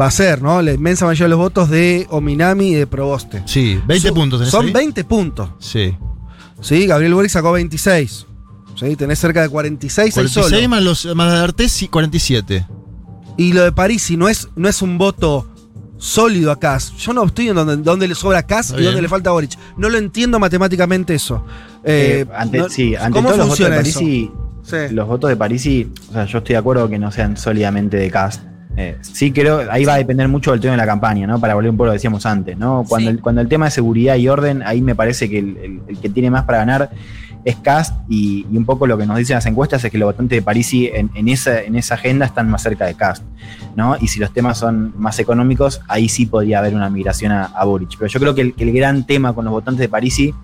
[0.00, 0.60] va a ser, ¿no?
[0.62, 3.42] La inmensa mayoría de los votos de Ominami y de Proboste.
[3.46, 4.40] Sí, 20 Son- puntos.
[4.40, 4.72] ¿tenés Son ahí?
[4.72, 5.50] 20 puntos.
[5.58, 5.96] Sí.
[6.60, 8.26] Sí, Gabriel Boric sacó 26.
[8.76, 10.68] Sí, tenés cerca de 46 ahí 46 solo.
[10.68, 12.66] más, los, más de Artés, sí, 47.
[13.36, 15.48] Y lo de París, si no es, no es un voto
[15.96, 16.92] sólido a Kass.
[16.98, 19.02] Yo no estoy en donde, donde le sobra Kass Está y donde bien.
[19.04, 19.56] le falta Boric.
[19.76, 21.44] No lo entiendo matemáticamente eso.
[21.84, 24.43] Eh, Eh, ante, no- sí, ante ¿Cómo todos los votos de funciona París, eso?
[24.64, 24.76] Sí.
[24.90, 28.10] los votos de Parisi, o sea, yo estoy de acuerdo que no sean sólidamente de
[28.10, 28.42] Cast.
[28.76, 31.38] Eh, sí creo, ahí va a depender mucho del tema de la campaña, ¿no?
[31.38, 32.84] Para volver un poco lo que decíamos antes, ¿no?
[32.88, 33.16] Cuando, Sí.
[33.16, 35.98] el, cuando el tema de seguridad y orden, ahí me parece que el, el- el
[36.00, 36.90] que tiene más para ganar
[37.44, 40.06] es Cast y, y un poco lo que nos dicen las encuestas es que los
[40.08, 43.22] votantes de Parisi en, en esa, en esa agenda están más cerca de Cast,
[43.76, 43.96] ¿no?
[44.00, 47.64] Y si los temas son más económicos, ahí sí podría haber una migración a, a
[47.66, 47.90] Boric.
[47.98, 50.34] Pero yo creo que el, que el gran tema con los votantes de Parisi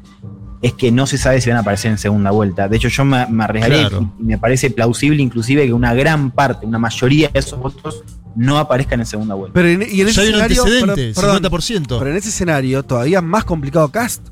[0.62, 2.68] es que no se sabe si van a aparecer en segunda vuelta.
[2.68, 4.12] De hecho, yo me, me arriesgaría Claro.
[4.18, 8.04] y me parece plausible inclusive que una gran parte, una mayoría de esos votos
[8.36, 9.54] no aparezcan en segunda vuelta.
[9.54, 10.62] Pero en, y en ese escenario.
[10.62, 11.98] antecedente, perdón, perdón, 50%.
[11.98, 14.28] pero en ese escenario todavía más complicado Cast.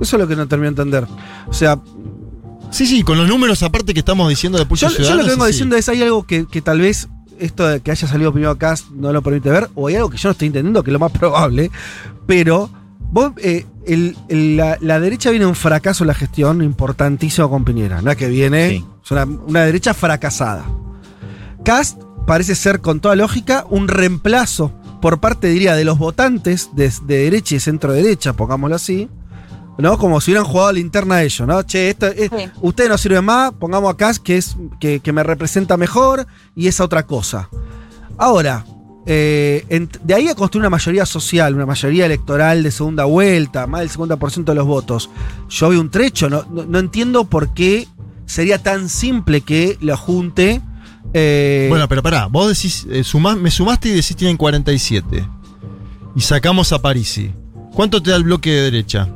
[0.00, 1.06] Eso es lo que no termino de entender.
[1.46, 1.78] O sea,
[2.70, 5.30] Sí, sí, con los números aparte que estamos diciendo de Pulso yo, yo lo que
[5.30, 5.52] vengo sí, sí.
[5.54, 7.08] diciendo es hay algo que, que tal vez
[7.40, 10.16] esto de que haya salido primero Cast no lo permite ver, o hay algo que
[10.18, 11.70] yo no estoy entendiendo, que es lo más probable,
[12.26, 12.70] pero
[13.10, 17.64] vos, eh, el- el- la, la derecha viene un fracaso en la gestión importantísimo con
[17.64, 18.84] Piñera, no es que viene, Sí.
[19.04, 20.64] es una, una derecha fracasada.
[21.64, 26.92] Cast parece ser, con toda lógica, un reemplazo por parte, diría, de los votantes de,
[27.06, 29.08] de derecha y centro derecha, pongámoslo así,
[29.78, 29.96] ¿no?
[29.96, 31.62] Como si hubieran jugado a la interna ellos, ¿no?
[31.62, 32.50] Che, esto es, Sí.
[32.60, 36.68] usted no sirve más, pongamos a Cast que, es, que, que me representa mejor y
[36.68, 37.48] esa otra cosa.
[38.18, 38.64] Ahora,
[39.06, 43.80] eh, de ahí a construir una mayoría social, una mayoría electoral de segunda vuelta, más
[43.80, 45.10] del 50% de los votos,
[45.48, 47.88] yo veo un trecho, no, no- no entiendo por qué
[48.26, 50.60] sería tan simple que lo junte.
[51.14, 55.26] eh, Bueno, pero pará, vos decís, eh, sumás- me sumaste y decís tienen 47.
[56.14, 57.32] Y sacamos a Parisi.
[57.74, 59.08] ¿Cuánto te da el bloque de derecha?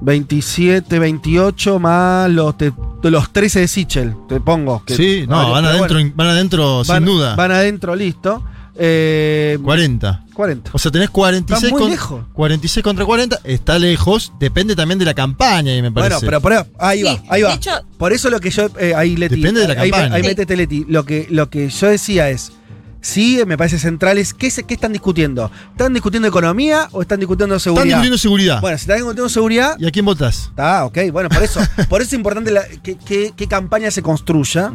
[0.00, 4.82] 27, 28 más los, te- los 13 de Sichel, te pongo.
[4.84, 7.34] que- sí, no, Vale, van adentro, bueno, van adentro van- sin duda.
[7.36, 8.42] Van adentro, listo.
[8.80, 10.24] Eh, 40.
[10.34, 10.70] 40.
[10.72, 12.24] O sea, tenés 46, Está muy con- lejos.
[12.32, 13.40] 46 contra 40.
[13.44, 14.32] Está lejos.
[14.38, 16.26] Depende también de la campaña, y me parece.
[16.26, 17.54] Bueno, pero por ahí, ahí Sí, va, ahí va.
[17.54, 18.68] hecho- por eso lo que yo.
[18.78, 19.36] eh, ahí, Leti.
[19.36, 20.14] Depende de la ahí, campaña.
[20.14, 20.28] Ahí, Sí.
[20.28, 20.86] métete, Leti.
[20.88, 22.52] Lo que, lo que yo decía es.
[23.00, 24.34] Sí, me parece central es.
[24.34, 25.50] ¿qué, se- ¿Qué están discutiendo?
[25.70, 27.84] ¿Están discutiendo economía o están discutiendo Están seguridad?
[27.96, 28.60] discutiendo seguridad.
[28.60, 29.76] Bueno, si están discutiendo seguridad.
[29.78, 30.46] ¿Y a quién votas?
[30.50, 30.98] Está, ok.
[31.12, 31.60] Bueno, por eso.
[31.88, 34.72] por eso es importante la- que, que- qué campaña se construya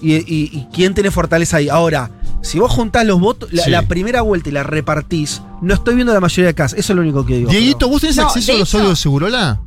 [0.00, 1.68] y, y- y quién tiene fortaleza ahí.
[1.68, 2.10] Ahora,
[2.42, 3.70] si vos juntás los votos, la, Sí.
[3.70, 6.78] la primera vuelta y la repartís, no estoy viendo la mayoría de casas.
[6.78, 7.50] Eso es lo único que digo.
[7.50, 9.60] Dieguito, ¿vos tenés No, acceso a los hecho- audios de Segurola?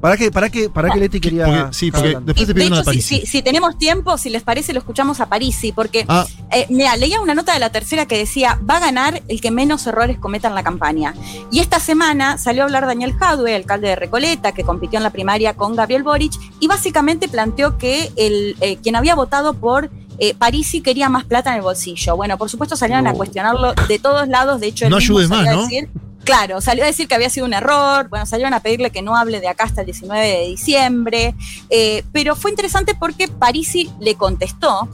[0.00, 1.46] ¿Para qué, para qué, para qué Leti quería.?
[1.46, 2.26] Porque- sí, porque hablando?
[2.34, 3.20] después te de hecho, si, Parisi.
[3.20, 6.94] si- si tenemos tiempo, si les parece, lo escuchamos a Parisi, porque Ah, eh, mira,
[6.98, 10.18] leía una nota de la tercera que decía, va a ganar el que menos errores
[10.18, 11.14] cometa en la campaña.
[11.50, 15.10] Y esta semana salió a hablar Daniel Jadwe, alcalde de Recoleta, que compitió en la
[15.10, 20.34] primaria con Gabriel Boric, y básicamente planteó que el, eh, quien había votado por eh,
[20.34, 22.16] Parisi quería más plata en el bolsillo.
[22.16, 24.84] Bueno, por supuesto salieron a cuestionarlo de todos lados, de hecho...
[24.86, 25.62] él No mismo ayudes salió más, a ¿no?
[25.68, 25.88] decir-
[26.24, 29.14] Claro, salió a decir que había sido un error, bueno, salieron a pedirle que no
[29.14, 31.34] hable de acá hasta el 19 de diciembre,
[31.68, 34.88] eh, pero fue interesante porque Parisi le contestó,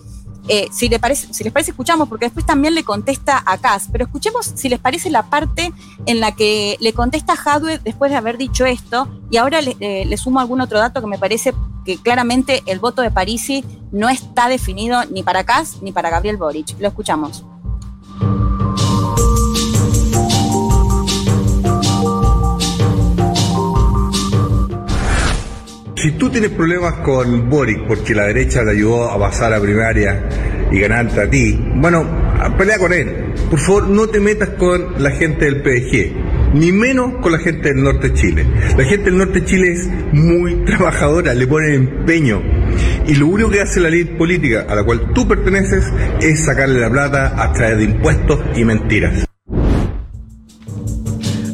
[0.48, 3.86] eh, si, le parece, si les parece escuchamos, porque después también le contesta a Cas,
[3.92, 5.72] pero escuchemos si les parece la parte
[6.06, 9.76] en la que le contesta a Jadwe después de haber dicho esto, y ahora le,
[9.78, 13.64] eh, le sumo algún otro dato que me parece que claramente el voto de Parisi
[13.92, 16.78] no está definido ni para Cas ni para Gabriel Boric.
[16.80, 17.44] Lo escuchamos.
[25.96, 30.68] Si tú tienes problemas con Boric porque la derecha te ayudó a pasar a primaria
[30.70, 32.06] y ganarte a ti, bueno,
[32.56, 33.34] pelea con él.
[33.50, 37.68] Por favor, no te metas con la gente del PDG, ni menos con la gente
[37.68, 38.46] del norte de Chile.
[38.76, 42.42] La gente del norte de Chile es muy trabajadora, le ponen empeño.
[43.06, 45.84] Y lo único que hace la ley política a la cual tú perteneces
[46.20, 49.29] es sacarle la plata a través de impuestos y mentiras.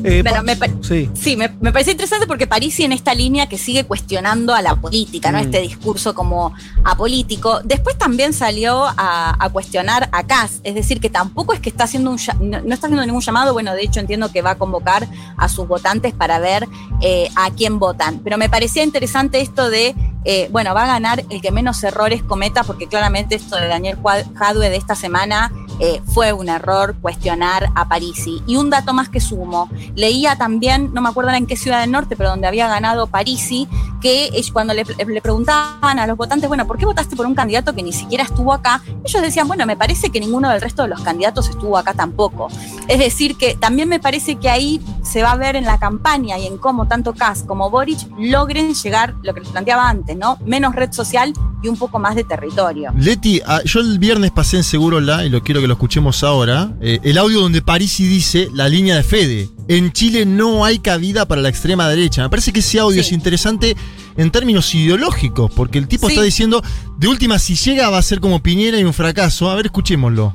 [0.07, 1.11] Eh, Bueno, pa- me sí.
[1.15, 4.77] Sí, me, me parece interesante porque Parisi en esta línea que sigue cuestionando a la
[4.77, 5.39] política, ¿no?
[5.39, 5.43] Mm.
[5.43, 6.53] Este discurso como
[6.85, 7.61] apolítico.
[7.65, 11.85] Después también salió a, a cuestionar a Kass, es decir, que tampoco es que está
[11.85, 14.59] haciendo un no, no está haciendo ningún llamado, bueno, de hecho entiendo que va a
[14.59, 16.69] convocar a sus votantes para ver
[17.01, 18.21] eh, a quién votan.
[18.23, 19.95] Pero me parecía interesante esto de,
[20.29, 23.97] eh, bueno, va a ganar el que menos errores cometa, porque claramente esto de Daniel
[24.35, 28.43] Jadwe de esta semana eh, fue un error cuestionar a Parisi.
[28.45, 31.93] Y un dato más que sumo, leía también, no me acuerdo en qué ciudad del
[31.93, 33.69] norte, pero donde había ganado Parisi,
[34.01, 37.75] que cuando le, le preguntaban a los votantes, bueno, ¿por qué votaste por un candidato
[37.75, 38.83] que ni siquiera estuvo acá?
[39.05, 42.49] Ellos decían, bueno, me parece que ninguno del resto de los candidatos estuvo acá tampoco.
[42.89, 46.39] Es decir, que también me parece que ahí se va a ver en la campaña
[46.39, 50.39] y en cómo tanto Kass como Boric logren llegar, lo que les planteaba antes, ¿no?
[50.45, 52.93] Menos red social y un poco más de territorio.
[52.99, 56.73] Leti, ah, yo el viernes pasé en Segurola y lo quiero que lo escuchemos ahora.
[56.81, 59.49] eh, el audio donde Parisi dice la línea de Fede.
[59.69, 62.23] En Chile no hay cabida para la extrema derecha.
[62.23, 63.09] Me parece que ese audio Sí.
[63.09, 63.77] es interesante
[64.17, 66.15] en términos ideológicos, porque el tipo Sí.
[66.15, 66.63] está diciendo,
[66.99, 69.51] de última, si llega va a ser como Piñera y un fracaso.
[69.51, 70.33] A ver, escuchémoslo.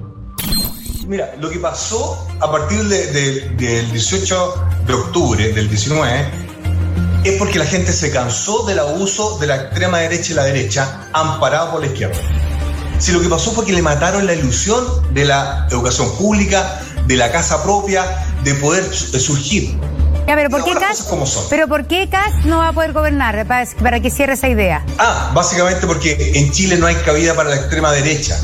[1.08, 4.54] Mira, lo que pasó a partir de- de- del 18
[4.88, 6.26] de octubre del 19
[7.24, 11.08] es porque la gente se cansó del abuso de la extrema derecha y la derecha
[11.14, 12.18] amparado por la izquierda.
[13.00, 17.16] Si lo que pasó fue que le mataron la ilusión de la educación pública, de
[17.18, 18.04] la casa propia,
[18.44, 19.76] de poder su- de surgir.
[20.28, 20.64] Ya, pero ¿por
[21.88, 23.46] qué Kass no va a poder gobernar?
[23.48, 24.86] Para, para que cierre esa idea.
[25.00, 28.40] Ah, básicamente porque en Chile no hay cabida para la extrema derecha.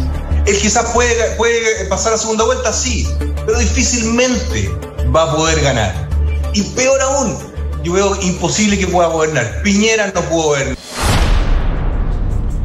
[0.45, 3.07] Él quizás puede, puede pasar a segunda vuelta, sí,
[3.45, 4.71] pero difícilmente
[5.15, 5.93] va a poder ganar.
[6.53, 7.37] Y peor aún,
[7.87, 9.61] yo veo imposible que pueda gobernar.
[9.63, 10.77] Piñera no pudo gobernar.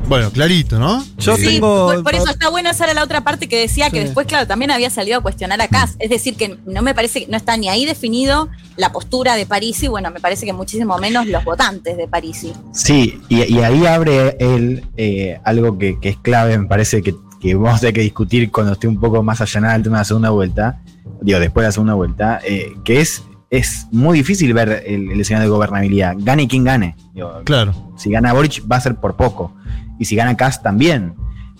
[0.09, 1.03] Bueno, clarito, ¿no?
[1.19, 1.87] Yo Sí, tengo.
[1.87, 4.47] por, por eso está bueno esa era la otra parte que decía que después, claro,
[4.47, 5.95] también había salido a cuestionar a Kass.
[6.01, 9.47] Es decir, que no me parece que no está ni ahí definido la postura de
[9.47, 12.53] Parisi, bueno, me parece que muchísimo menos los votantes de Parisi.
[12.75, 17.15] Sí, y, y ahí abre él eh, algo que, que es clave, me parece que,
[17.41, 20.01] que vamos a tener que discutir cuando esté un poco más allanada el tema de
[20.01, 20.83] la segunda vuelta,
[21.23, 23.23] digo, después de la segunda vuelta, eh, que es,
[23.53, 26.15] es muy difícil ver el, el escenario de gobernabilidad.
[26.19, 26.97] Gane quien gane.
[27.15, 27.75] Digo, Claro.
[27.99, 29.55] si gana Boric va a ser por poco.
[29.99, 31.13] Y si gana Kass también.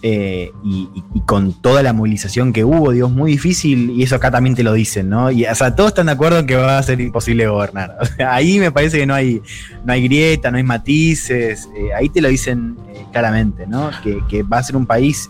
[0.05, 4.03] Eh, y, y- y con toda la movilización que hubo, digo, es muy difícil, y
[4.03, 5.31] eso acá también te lo dicen, ¿no?
[5.31, 7.97] Y o sea, todos están de acuerdo en que va a ser imposible gobernar.
[8.01, 9.41] O sea, ahí me parece que no hay,
[9.85, 13.91] no hay grieta, no hay matices, eh, ahí te lo dicen eh, claramente, ¿no?
[14.03, 15.29] Que, que va a ser un país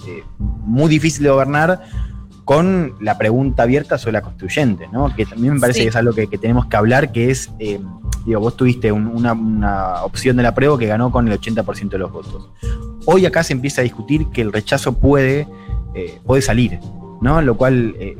[0.64, 1.82] muy difícil de gobernar
[2.44, 5.14] con la pregunta abierta sobre la constituyente, ¿no?
[5.14, 5.84] Que también me parece Sí.
[5.84, 7.80] que es algo que, que tenemos que hablar, que es, eh,
[8.26, 11.96] digo, vos tuviste un- una, una opción de la prueba que ganó con el 80%
[11.96, 12.50] de los votos.
[13.06, 15.46] Hoy acá se empieza a discutir que el rechazo puede,
[15.94, 16.78] eh, puede salir,
[17.20, 17.40] ¿no?
[17.42, 18.16] Lo cual, eh,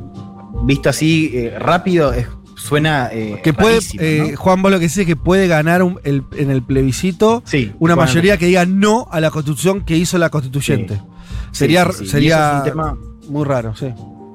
[0.64, 3.08] visto así eh, rápido, es- suena...
[3.12, 4.36] eh, Que puede, rarísimo, eh, ¿no?
[4.38, 7.72] Juan, vos lo que decís es que puede ganar un- el- en el plebiscito Sí,
[7.80, 10.94] una mayoría que diga no a la constitución que hizo la constituyente.
[10.94, 11.02] Sí.
[11.50, 12.04] Sería, sí, sí, sí.
[12.04, 12.96] Y sería es un tema-
[13.28, 13.86] muy raro, sí.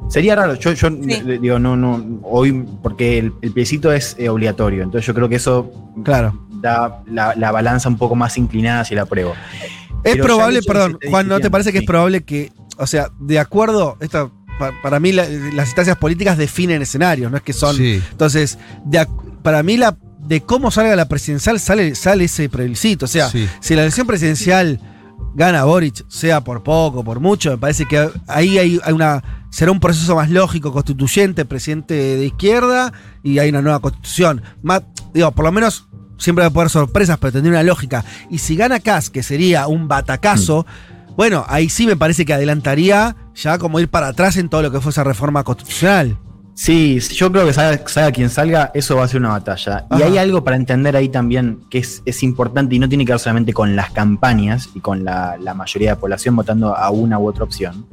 [0.10, 1.22] Sería raro, yo, yo Sí.
[1.42, 5.36] digo, no, no, hoy, porque el, el plebiscito es eh, obligatorio, entonces yo creo que
[5.36, 5.72] eso
[6.04, 6.40] Claro.
[6.62, 9.34] da la, la balanza un poco más inclinada hacia la prueba.
[10.04, 13.38] Es Pero probable, perdón, Juan, ¿no te parece que es probable que, o sea, de
[13.40, 17.76] acuerdo, esto, pa- para mí la- las instancias políticas definen escenarios, no es que son.
[17.76, 18.02] Sí.
[18.12, 19.06] Entonces, de
[19.44, 23.06] para mí la de cómo salga la presidencial sale, sale ese plebiscito.
[23.06, 23.48] O sea, Sí.
[23.60, 24.80] si la elección presidencial
[25.36, 29.72] gana Boric, sea por poco, por mucho, me parece que ahí hay, hay una será
[29.72, 32.94] un proceso más lógico, constituyente, presidente de izquierda
[33.24, 34.44] y hay una nueva constitución.
[34.62, 34.84] Más,
[35.16, 35.88] digo, por lo menos
[36.20, 38.06] siempre va a poder sorpresas, pero tendría una lógica.
[38.30, 40.68] Y si gana Cas, que sería un batacazo,
[41.16, 44.72] bueno, ahí sí me parece que adelantaría ya como ir para atrás en todo lo
[44.72, 46.20] que fue esa reforma constitucional.
[46.54, 49.88] Sí, yo creo que salga, salga quien salga, eso va a ser una batalla.
[49.98, 53.14] Y hay algo para entender ahí también que es, es importante y no tiene que
[53.14, 56.92] ver solamente con las campañas y con la, la mayoría de la población votando a
[56.92, 57.88] una u otra opción,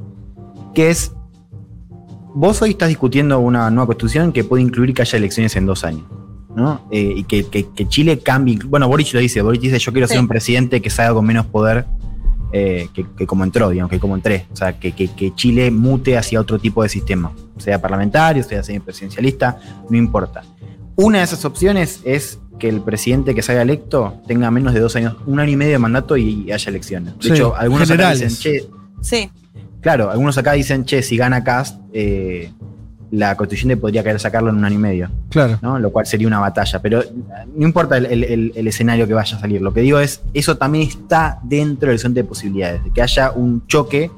[0.75, 1.11] que es,
[2.35, 5.83] vos hoy estás discutiendo una nueva constitución que puede incluir que haya elecciones en dos
[5.83, 6.03] años.
[6.55, 6.87] ¿no?
[6.89, 8.57] Eh, y que, que- que Chile cambie.
[8.65, 10.21] Bueno, Boric lo dice, Boric dice, yo quiero ser Sí.
[10.21, 11.85] un presidente que salga con menos poder
[12.53, 14.45] eh, que, que como entró, digamos, que como entré.
[14.53, 18.63] O sea, que, que- que Chile mute hacia otro tipo de sistema, sea parlamentario, sea
[18.63, 19.59] semipresidencialista,
[19.89, 20.43] no importa.
[20.95, 24.95] Una de esas opciones es que el presidente que salga electo tenga menos de dos
[24.95, 27.17] años, un año y medio de mandato y haya elecciones.
[27.17, 28.21] De Sí, hecho, algunos generales.
[28.21, 28.69] dicen, che,
[29.01, 29.29] Sí.
[29.85, 32.51] Claro, algunos acá dicen, che, si gana Cast, eh,
[33.11, 35.11] la constituyente podría querer sacarlo en un año y medio.
[35.29, 35.59] Claro.
[35.61, 35.77] ¿no?
[35.77, 36.81] Lo cual sería una batalla.
[36.81, 37.03] Pero
[37.55, 39.61] no importa el, el- el- el escenario que vaya a salir.
[39.61, 43.31] Lo que digo es, eso también está dentro del horizonte de posibilidades, de que haya
[43.31, 44.09] un choque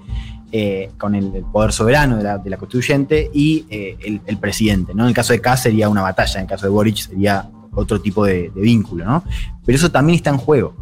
[0.54, 4.94] eh, con el, poder soberano de la, de la constituyente y eh, el, presidente.
[4.96, 5.04] ¿no?
[5.04, 8.00] En el caso de Kass sería una batalla, en el caso de Boric sería otro
[8.00, 9.04] tipo de, de vínculo.
[9.04, 9.22] ¿no?
[9.66, 10.74] Pero eso también está en juego.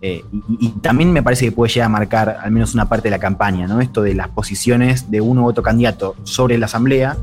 [0.00, 0.24] Eh,
[0.60, 3.18] y, también me parece que puede llegar a marcar al menos una parte de la
[3.18, 3.80] campaña, ¿no?
[3.80, 7.16] Esto de las posiciones de uno u otro candidato sobre la asamblea,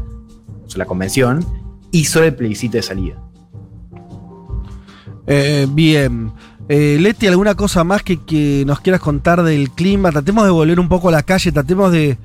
[0.66, 1.46] sobre la convención,
[1.92, 3.16] y sobre el plebiscito de salida.
[5.28, 6.34] Eh, bien.
[6.68, 10.12] Eh, Leti, ¿alguna cosa más que, que nos quieras contar del clima?
[10.12, 12.18] Tratemos de volver un poco a la calle, tratemos de,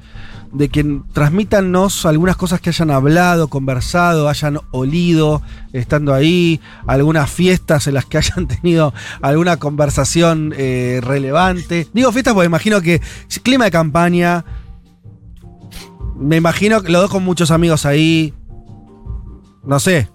[0.53, 5.43] de que transmítanos algunas cosas que hayan hablado, conversado, hayan olido,
[5.73, 8.93] estando ahí, algunas fiestas en las que hayan tenido
[9.23, 11.89] alguna conversación eh, relevante.
[11.93, 13.01] Digo fiestas porque imagino que
[13.43, 14.45] clima de campaña,
[16.17, 18.35] me imagino que los dos con muchos amigos ahí,
[19.65, 20.09] no sé.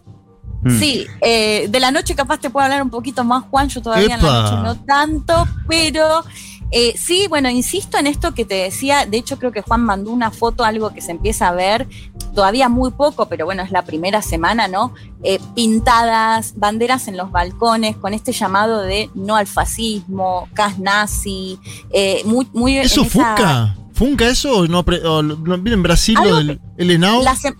[0.63, 0.79] Mm.
[0.79, 4.15] Sí, eh, de la noche capaz te puedo hablar un poquito más, Juan, yo todavía
[4.15, 4.27] en Epa.
[4.27, 6.23] la noche no tanto, pero
[6.71, 10.11] eh, sí, bueno, insisto en esto que te decía, de hecho creo que Juan mandó
[10.11, 11.87] una foto, algo que se empieza a ver,
[12.33, 14.93] todavía muy poco, pero bueno, es la primera semana, ¿no?
[15.23, 21.59] Eh, pintadas, banderas en los balcones, con este llamado de no al fascismo, cas nazi,
[21.91, 22.77] eh, muy, muy...
[22.77, 23.75] en ¿Eso esa- funca?
[23.93, 24.79] ¿Funca eso o no?
[24.81, 27.23] o no- ¿Viene en Brasil Algo lo del el ENAO?
[27.23, 27.53] La, se-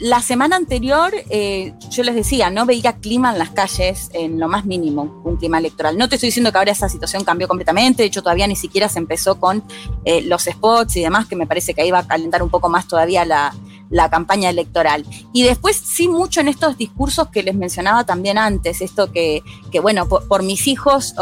[0.00, 4.48] la semana anterior, eh, yo les decía, no veía clima en las calles en lo
[4.48, 5.98] más mínimo, un clima electoral.
[5.98, 8.88] No te estoy diciendo que ahora esa situación cambió completamente, de hecho todavía ni siquiera
[8.88, 9.62] se empezó con
[10.06, 12.70] eh, los spots y demás, que me parece que ahí va a calentar un poco
[12.70, 13.54] más todavía la,
[13.90, 15.04] la campaña electoral.
[15.34, 19.80] Y después sí mucho en estos discursos que les mencionaba también antes, esto que, que
[19.80, 21.14] bueno, por, mis hijos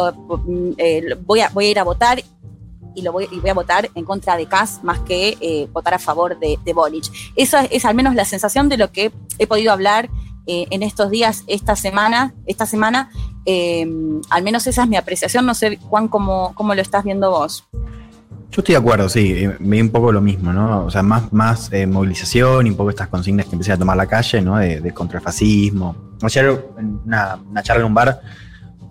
[0.46, 2.22] mm, eh, voy, a, voy a ir a votar
[2.98, 5.94] y, lo voy, y voy a votar en contra de Kass más que eh, votar
[5.94, 6.74] a favor de, de.
[7.36, 10.10] Esa es, al menos la sensación de lo que he podido hablar
[10.46, 13.10] eh, en estos días, esta semana, esta semana.
[13.46, 13.86] eh,
[14.30, 15.46] al menos esa es mi apreciación.
[15.46, 17.64] No sé, Juan, cómo, cómo lo estás viendo vos.
[18.50, 20.86] Yo estoy de acuerdo, sí, vi un poco lo mismo, ¿no?
[20.86, 24.06] O sea, más, más movilización y un poco estas consignas que empecé a tomar la
[24.06, 24.56] calle, ¿no?
[24.56, 25.94] De, de contra el fascismo.
[26.22, 28.20] Ayer en una, una charla en un bar,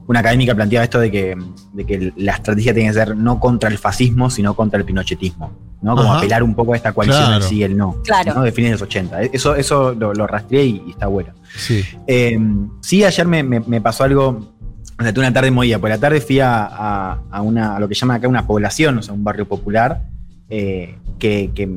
[0.08, 1.38] una académica planteaba esto de que,
[1.74, 5.52] de que la estrategia tiene que ser no contra el fascismo, sino contra el pinochetismo,
[5.82, 5.96] ¿no?
[5.96, 6.20] Como Ajá.
[6.20, 7.40] apelar un poco a esta coalición Claro.
[7.42, 8.34] del sí y el no, Claro.
[8.36, 8.42] ¿no?
[8.42, 9.22] De fines de los 80.
[9.24, 11.34] Eso, eso lo, lo rastreé y, y está bueno.
[11.58, 11.84] Sí.
[12.08, 12.40] Eh,
[12.82, 14.54] sí, ayer me, me- me pasó algo.
[15.00, 15.78] O sea, tuve una tarde movida.
[15.78, 18.98] Por la tarde fui a, a- a una, a lo que llaman acá una población,
[18.98, 20.04] o sea, un barrio popular,
[20.50, 21.70] eh, que, que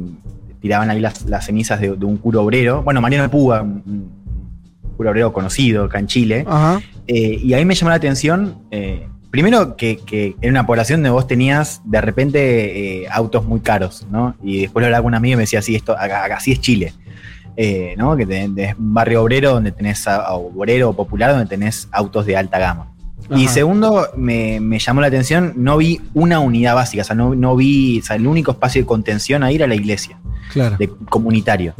[0.60, 2.82] tiraban ahí las, las cenizas de, de un curo obrero.
[2.82, 4.19] Bueno, Mariano Puga, un,
[5.06, 6.44] obrero conocido acá en Chile.
[6.48, 6.80] Ajá.
[7.06, 11.10] Eh, y ahí me llamó la atención, eh, primero que, que era una población donde
[11.10, 14.34] vos tenías de repente eh, autos muy caros, ¿no?
[14.42, 16.52] Y después lo hablaba con un amigo y me decía, sí, esto, acá, acá así
[16.52, 16.92] es Chile.
[17.98, 18.16] ¿no?
[18.16, 22.58] Que tenés, un barrio obrero donde tenés, a- obrero popular donde tenés autos de alta
[22.58, 22.86] gama.
[23.36, 23.52] Y Ajá.
[23.54, 27.54] segundo, me, me llamó la atención, no vi una unidad básica, o sea, no, no
[27.56, 30.18] vi, o sea, el único espacio de contención ahí era la iglesia
[30.52, 30.76] Claro.
[30.78, 31.74] de comunitario.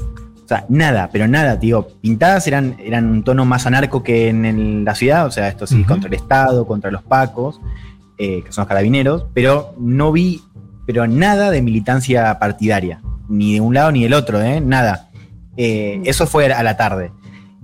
[0.50, 1.86] Sea, nada, pero nada, tío.
[2.00, 5.64] Pintadas eran, eran un tono más anarco que en el- la ciudad, o sea, esto
[5.64, 7.60] sí, contra el Estado, contra los pacos,
[8.18, 10.42] eh, que son los carabineros, pero no vi,
[10.86, 14.60] pero nada de militancia partidaria, ni de un lado ni del otro, ¿eh?
[14.60, 15.08] Nada.
[15.56, 17.12] Eh, eso fue a la tarde.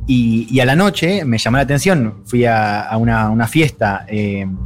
[0.06, 4.04] Y, y a la noche me llamó la atención, fui a, a una, una fiesta
[4.06, 4.56] en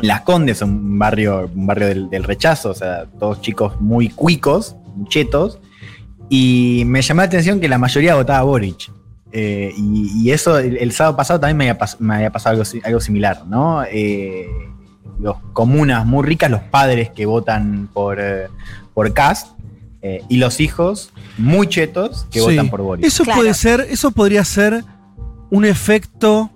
[0.00, 4.76] Las Condes, un barrio, un barrio del, del rechazo, o sea, todos chicos muy cuicos,
[5.08, 5.58] chetos,
[6.34, 8.90] y me llamó la atención que la mayoría votaba Boric.
[9.32, 12.56] Eh, y, y eso el, el sábado pasado también me había, pas- me había pasado
[12.56, 13.82] algo, algo similar, ¿no?
[13.84, 14.46] Eh,
[15.20, 18.46] los comunas muy ricas, los padres que votan por, eh,
[18.94, 19.48] por Cast,
[20.00, 22.44] eh, y los hijos muy chetos que Sí.
[22.46, 23.04] votan por Boric.
[23.04, 23.40] Eso Claro.
[23.40, 24.84] puede ser, eso podría ser
[25.50, 26.50] un efecto.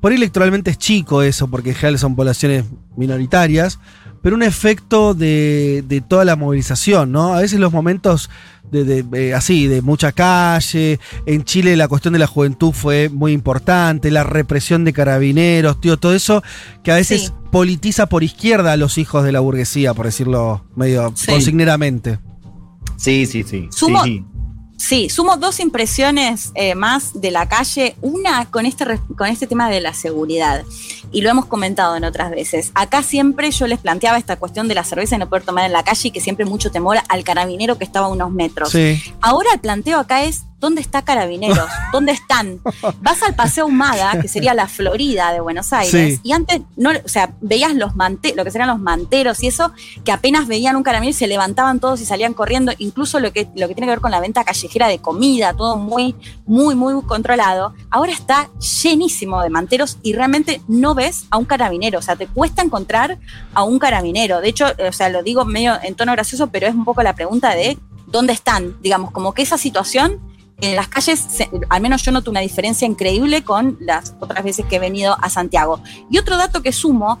[0.00, 2.64] Por ahí electoralmente es chico eso, porque en general son poblaciones
[2.96, 3.78] minoritarias,
[4.22, 7.34] pero un efecto de, de toda la movilización, ¿no?
[7.34, 8.30] A veces los momentos
[8.70, 10.98] de, de- eh, así, de mucha calle.
[11.26, 15.98] En Chile la cuestión de la juventud fue muy importante, la represión de carabineros, tío,
[15.98, 16.42] todo eso
[16.82, 17.32] que a veces Sí.
[17.50, 21.26] politiza por izquierda a los hijos de la burguesía, por decirlo medio Sí.
[21.26, 22.18] consigneramente.
[22.96, 23.68] Sí, sí, sí.
[23.70, 24.24] Sumo- sí,
[24.82, 25.08] sí.
[25.08, 27.96] Sumo dos impresiones eh, más de la calle.
[28.00, 30.64] Una con este, con este tema de la seguridad.
[31.10, 32.72] Y lo hemos comentado en otras veces.
[32.74, 35.72] Acá siempre yo les planteaba esta cuestión de la cerveza y no poder tomar en
[35.72, 38.70] la calle y que siempre mucho temor al carabinero que estaba a unos metros.
[38.70, 39.02] Sí.
[39.20, 41.68] Ahora el planteo acá es, ¿dónde está Carabineros?
[41.92, 42.60] ¿Dónde están?
[43.00, 46.20] Vas al Paseo Humada, que sería la Florida de Buenos Aires, Sí.
[46.22, 49.72] y antes, no, o sea, veías los mante lo que serían los manteros y eso,
[50.04, 53.48] que apenas veían un carabinero y se levantaban todos y salían corriendo, incluso lo que,
[53.56, 56.14] lo que tiene que ver con la venta callejera de comida, todo muy,
[56.46, 57.74] muy, muy controlado.
[57.90, 58.48] Ahora está
[58.82, 63.18] llenísimo de manteros y realmente no ves a un carabinero, o sea, te cuesta encontrar
[63.52, 64.40] a un carabinero.
[64.40, 67.14] De hecho, o sea, lo digo medio en tono gracioso, pero es un poco la
[67.14, 70.20] pregunta de dónde están, digamos, como que esa situación
[70.62, 71.26] en las calles,
[71.68, 75.28] al menos yo noto una diferencia increíble con las otras veces que he venido a
[75.28, 75.82] Santiago.
[76.08, 77.18] Y otro dato que sumo,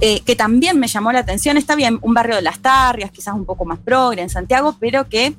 [0.00, 3.34] eh, que también me llamó la atención, está bien, un barrio de las Tarrias, quizás
[3.34, 5.34] un poco más progre en Santiago, pero que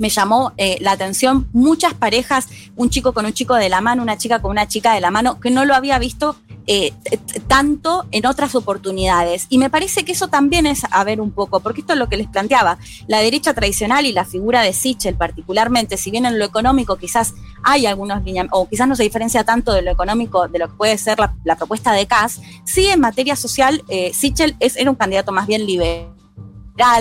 [0.00, 4.02] me llamó eh, la atención muchas parejas, un chico con un chico de la mano,
[4.02, 6.36] una chica con una chica de la mano, que no lo había visto
[6.66, 6.94] eh,
[7.48, 9.46] tanto en otras oportunidades.
[9.50, 12.08] Y me parece que eso también es a ver un poco, porque esto es lo
[12.08, 12.78] que les planteaba.
[13.08, 17.34] La derecha tradicional y la figura de Sichel particularmente, si bien en lo económico quizás
[17.62, 20.74] hay algunos lineamientos, o quizás no se diferencia tanto de lo económico de lo que
[20.76, 24.90] puede ser la, la propuesta de Kass, sí en materia social, eh, Sichel es, era
[24.90, 26.08] un candidato más bien liberal,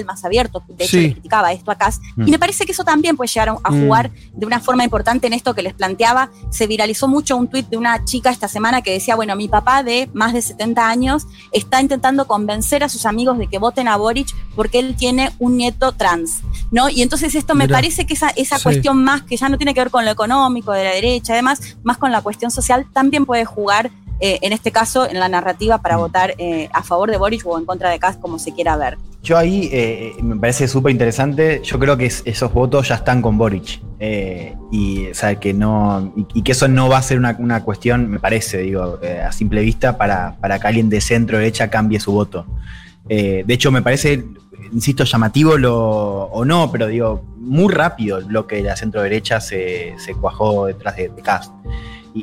[0.05, 1.01] más abierto, de hecho Sí.
[1.07, 2.27] le criticaba esto a Kass, Mm.
[2.27, 3.83] y me parece que eso también puede llegar a, a Mm.
[3.85, 6.29] jugar de una forma importante en esto que les planteaba.
[6.49, 9.83] Se viralizó mucho un tuit de una chica esta semana que decía, bueno, mi papá
[9.83, 13.97] de más de 70 años está intentando convencer a sus amigos de que voten a
[13.97, 16.89] Boric porque él tiene un nieto trans, ¿no?
[16.89, 18.63] Y entonces esto me parece que esa, esa Sí.
[18.63, 21.77] cuestión más, que ya no tiene que ver con lo económico, de la derecha, además,
[21.83, 25.77] más con la cuestión social, también puede jugar, eh, en este caso, en la narrativa
[25.79, 28.75] para votar eh, a favor de Boric o en contra de Kass, como se quiera
[28.77, 28.97] ver.
[29.21, 31.61] Yo ahí eh, me parece súper interesante.
[31.63, 33.81] Yo creo que es- esos votos ya están con Boric.
[33.99, 37.35] Eh, y, o sea, que no, y, y que eso no va a ser una,
[37.39, 41.69] una cuestión, me parece, digo, a simple vista, para, para que alguien de centro derecha
[41.69, 42.45] cambie su voto.
[43.07, 44.23] De hecho, me parece,
[44.71, 49.41] insisto, llamativo lo, o no, pero digo, muy rápido el bloque de la centro derecha
[49.41, 51.51] se, se cuajó detrás de, de.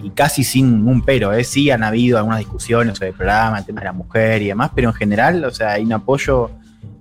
[0.04, 1.44] Y, casi sin un pero, ¿eh?
[1.44, 4.70] sí han habido algunas discusiones sobre el programa, el tema de la mujer y demás,
[4.74, 6.50] pero en general, o sea, hay un apoyo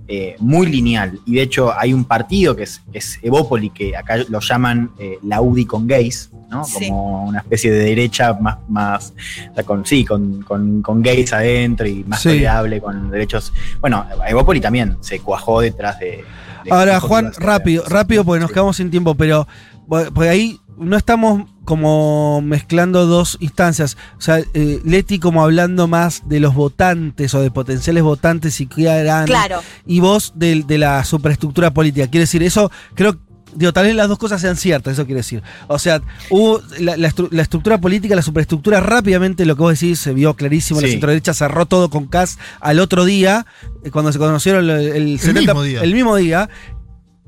[0.07, 1.19] eh, muy lineal.
[1.25, 5.17] Y de hecho hay un partido que es, es Evópoli, que acá lo llaman eh,
[5.23, 6.63] la UDI con gays, ¿no?
[6.63, 6.89] Sí.
[6.89, 9.13] Como una especie de derecha más, más
[9.51, 12.29] o sea, con, sí, con, con, con gays adentro y más Sí.
[12.29, 13.51] tolerable con derechos.
[13.81, 16.23] Bueno, Evópoli también se cuajó detrás de.
[16.63, 19.47] de Ahora, Juan, rápido, rápido porque nos quedamos sin tiempo, pero
[19.87, 23.97] porque ahí no estamos como mezclando dos instancias.
[24.17, 28.67] O sea, eh, Leti como hablando más de los votantes o de potenciales votantes y
[28.67, 29.25] qué harán.
[29.25, 29.61] Claro.
[29.85, 32.07] Y vos de, de la superestructura política.
[32.07, 33.17] Quiere decir, eso creo
[33.57, 35.41] Digo, tal vez las dos cosas sean ciertas, eso quiere decir.
[35.67, 39.79] O sea, hubo la, la estru- la estructura política, la superestructura, rápidamente lo que vos
[39.79, 40.81] decís se vio clarísimo.
[40.81, 40.91] La Sí.
[40.91, 43.45] centroderecha cerró todo con CAS al otro día,
[43.85, 45.81] eh, cuando se conocieron el, el 70 mismo día.
[45.83, 46.49] el mismo día.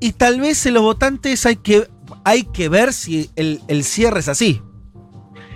[0.01, 1.87] Y tal vez en los votantes hay que,
[2.23, 4.61] hay que ver si el, el cierre es así.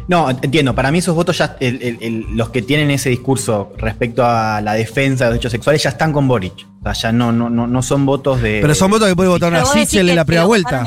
[0.08, 0.76] No, entiendo.
[0.76, 4.60] Para mí esos votos ya, el- el- el- los que tienen ese discurso respecto a
[4.60, 6.68] la defensa de los derechos sexuales ya están con Boric.
[6.80, 8.60] O sea, ya no, no, no, no son votos de.
[8.62, 10.86] Pero son votos que puede votar decís Sichel en la primera vuelta.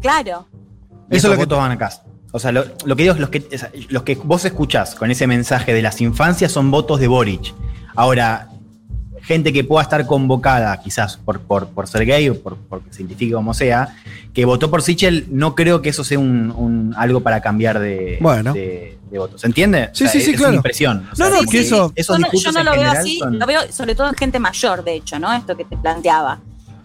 [0.00, 0.48] Claro.
[0.50, 1.90] Eso esos es lo que- votos van acá.
[2.32, 5.10] O sea, lo, lo que digo es los que, es- los que vos escuchás con
[5.10, 7.54] ese mensaje de las infancias son votos de Boric.
[7.94, 8.48] Ahora,
[9.26, 13.02] gente que pueda estar convocada, quizás por, por, por ser gay o por, porque se
[13.02, 13.96] identifique como sea,
[14.32, 18.18] que votó por Sichel, no creo que eso sea un, un- algo para cambiar de,
[18.20, 18.52] Bueno.
[18.52, 19.40] de, de votos.
[19.40, 19.90] ¿Se entiende?
[19.92, 20.50] Sí, O sea, sí, sí, es claro.
[20.50, 21.08] una impresión.
[21.12, 23.38] O sea, No, no, que eso- esos yo, no, yo no lo veo así, son-
[23.38, 25.32] lo veo sobre todo en gente mayor, de hecho, ¿no?
[25.34, 26.38] Esto que te planteaba.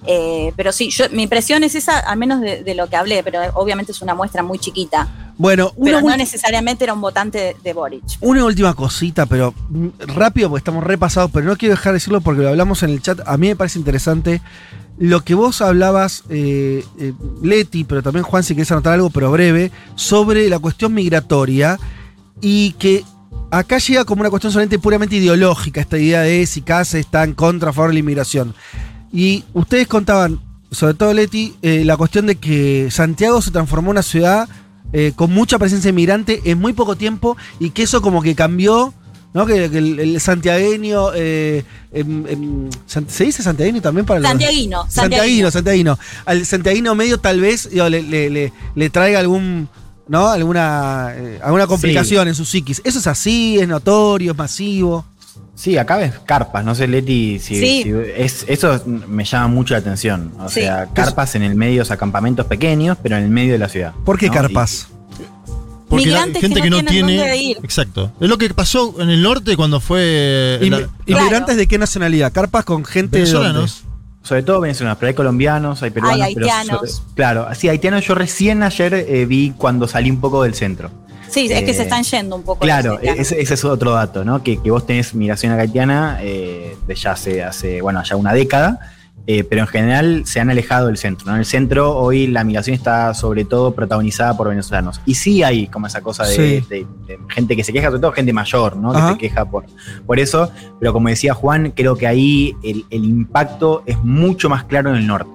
[0.08, 3.24] Eh, pero sí, yo, mi impresión es esa, al menos de, de lo que hablé,
[3.24, 5.08] pero obviamente es una muestra muy chiquita.
[5.38, 8.04] Bueno, una, Pero no necesariamente era un votante de, de Boric.
[8.20, 12.22] una última cosita, pero mm, rápido porque estamos repasados, pero no quiero dejar de decirlo
[12.22, 13.20] porque lo hablamos en el chat.
[13.26, 14.42] A mí me parece interesante
[14.98, 19.32] lo que vos hablabas, eh, eh, Leti, pero también Juan, si querés anotar algo, pero
[19.32, 21.80] breve, sobre la cuestión migratoria
[22.40, 23.04] y que
[23.50, 27.34] acá llega como una cuestión solamente puramente ideológica, esta idea de si Case está en
[27.34, 28.54] contra a favor de la inmigración.
[29.14, 30.40] Y ustedes contaban,
[30.72, 34.48] sobre todo Leti, eh, la cuestión de que Santiago se transformó en una ciudad
[34.94, 38.94] eh, con mucha presencia inmigrante en muy poco tiempo y que eso como que cambió,
[39.34, 39.46] ¿no?
[39.46, 44.30] Que, que el, el santiagueño, eh, em, em, ¿se dice santiagueño también para los-
[44.90, 46.00] Santiaguino, Santiaguino, santiaguino.
[46.26, 49.70] Al santiaguino medio tal vez digo, le, le- le- le traiga algún,
[50.10, 50.28] ¿no?
[50.28, 52.82] Alguna, eh, alguna complicación en su psiquis.
[52.84, 53.58] ¿Eso es así?
[53.60, 54.32] ¿Es notorio?
[54.34, 55.06] ¿Es masivo?
[55.56, 57.84] Sí, acá ves carpas, no sé, Leti, si, Sí.
[57.84, 60.32] si- es, eso me llama mucho la atención.
[60.40, 60.62] O Sí.
[60.62, 63.70] sea, carpas en el medio, o sea, campamentos pequeños, pero en el medio de la
[63.70, 63.94] ciudad.
[64.06, 64.34] ¿Por qué ¿no?
[64.34, 64.88] carpas?
[65.90, 67.18] Porque Migrantes gente que que no tiene.
[67.18, 67.58] dónde ir.
[67.64, 68.14] Exacto.
[68.22, 70.58] Es lo que pasó en el norte cuando fue.
[70.62, 72.32] La- ¿Inmigrantes de qué nacionalidad?
[72.32, 73.40] ¿Carpas con gente de dónde?
[73.50, 73.84] venezolanos.
[74.24, 76.22] Sobre todo venezolanos, pero hay colombianos, hay peruanos.
[76.22, 76.92] Hay pero haitianos.
[76.92, 80.92] sobre- claro, sí, haitianos yo recién ayer eh, vi cuando salí un poco del centro.
[81.32, 82.60] Sí, es que Eh, se están yendo un poco.
[82.60, 84.44] Claro, ese, ese es otro dato, ¿no?
[84.44, 88.80] Que, que vos tenés migración haitiana eh, de ya hace, hace, bueno, ya una década,
[89.28, 91.34] eh, pero en general se han alejado del centro, ¿no?
[91.34, 95.00] En el centro hoy la migración está sobre todo protagonizada por venezolanos.
[95.06, 96.66] Y sí hay como esa cosa de, Sí.
[96.70, 98.92] de- de gente que se queja, sobre todo gente mayor, ¿no?
[98.92, 99.10] Ajá.
[99.10, 99.66] Que se queja por,
[100.08, 104.64] por eso, pero como decía Juan, creo que ahí el, el impacto es mucho más
[104.64, 105.30] claro en el norte.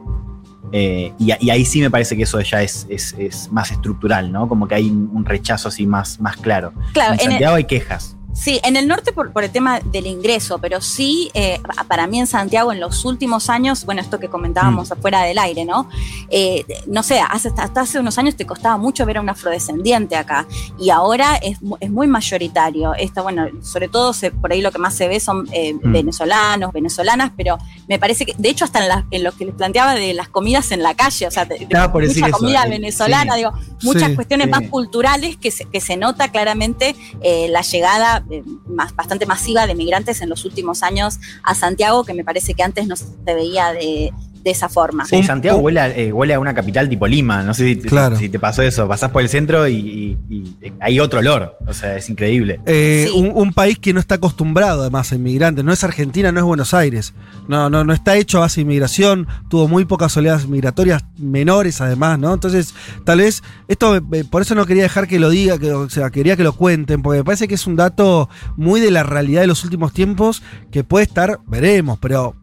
[0.73, 4.31] Eh, y, y ahí sí me parece que eso ya es, es- es más estructural,
[4.33, 4.49] ¿no?
[4.49, 6.73] Como que hay un rechazo así más, más claro.
[6.93, 8.17] Claro, en en el- Santiago hay quejas.
[8.39, 11.59] Sí, en el norte por, por el tema del ingreso, pero sí, eh,
[11.89, 15.65] para mí en Santiago en los últimos años, bueno, esto que comentábamos afuera del aire,
[15.65, 15.89] ¿no?
[16.29, 20.17] Eh, no sé, hace, hasta, hace unos años te costaba mucho ver a un afrodescendiente
[20.17, 20.47] acá
[20.79, 22.95] y ahora es, es muy mayoritario.
[22.95, 25.93] Esta, bueno, sobre todo se- por ahí lo que más se ve son eh, Mm.
[25.93, 27.57] venezolanos, venezolanas, pero
[27.89, 30.29] me parece que, de hecho, hasta en, la- en lo que les planteaba de las
[30.29, 33.39] comidas en la calle, o sea, de, de por mucha eso, comida eh, venezolana, sí.
[33.39, 34.51] digo, muchas Sí, cuestiones sí.
[34.51, 39.67] más culturales que se, que se nota claramente eh, la llegada eh, más, bastante masiva
[39.67, 43.07] de migrantes en los últimos años a Santiago, que me parece que antes no se
[43.25, 44.13] veía de,
[44.47, 45.05] de esa forma.
[45.07, 47.43] Sí, Santiago huele a, eh, huele a una capital tipo Lima.
[47.43, 48.17] No sé si, Claro.
[48.17, 48.87] si te pasó eso.
[48.87, 51.59] Pasás por el centro y, y- y hay otro olor.
[51.67, 52.61] O sea, es increíble.
[52.65, 53.19] Eh, Sí.
[53.19, 55.65] un, un país que no está acostumbrado además a inmigrantes.
[55.65, 57.13] No es Argentina, no es Buenos Aires.
[57.49, 59.27] No, no, no está hecho a base de inmigración.
[59.51, 62.33] Tuvo muy pocas oleadas migratorias menores además, ¿no?
[62.33, 62.73] Entonces,
[63.05, 66.11] tal vez, esto eh, por eso no quería dejar que lo diga, que, o sea,
[66.11, 69.41] quería que lo cuenten, porque me parece que es un dato muy de la realidad
[69.41, 72.37] de los últimos tiempos que puede estar, veremos, pero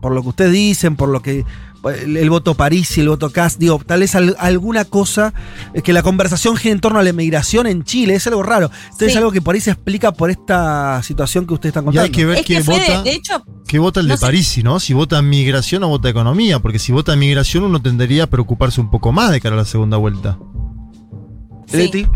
[0.00, 1.44] por lo que ustedes dicen, por lo que
[2.02, 5.32] el, el voto París y el voto Cast, digo, tal vez al- alguna cosa
[5.82, 8.70] que la conversación gira en torno a la emigración en Chile, es algo raro.
[8.84, 9.10] Entonces Sí.
[9.12, 12.04] es algo que por ahí se explica por esta situación que ustedes están Y contando.
[12.04, 13.02] hay que ver Es qué vota.
[13.02, 14.26] de, de hecho, ¿Qué vota el No de sé.
[14.26, 14.78] Parisi, no?
[14.80, 18.90] Si vota migración o vota economía, porque si vota migración uno tendría a preocuparse un
[18.90, 20.38] poco más de cara a la segunda vuelta.
[21.66, 22.06] sí.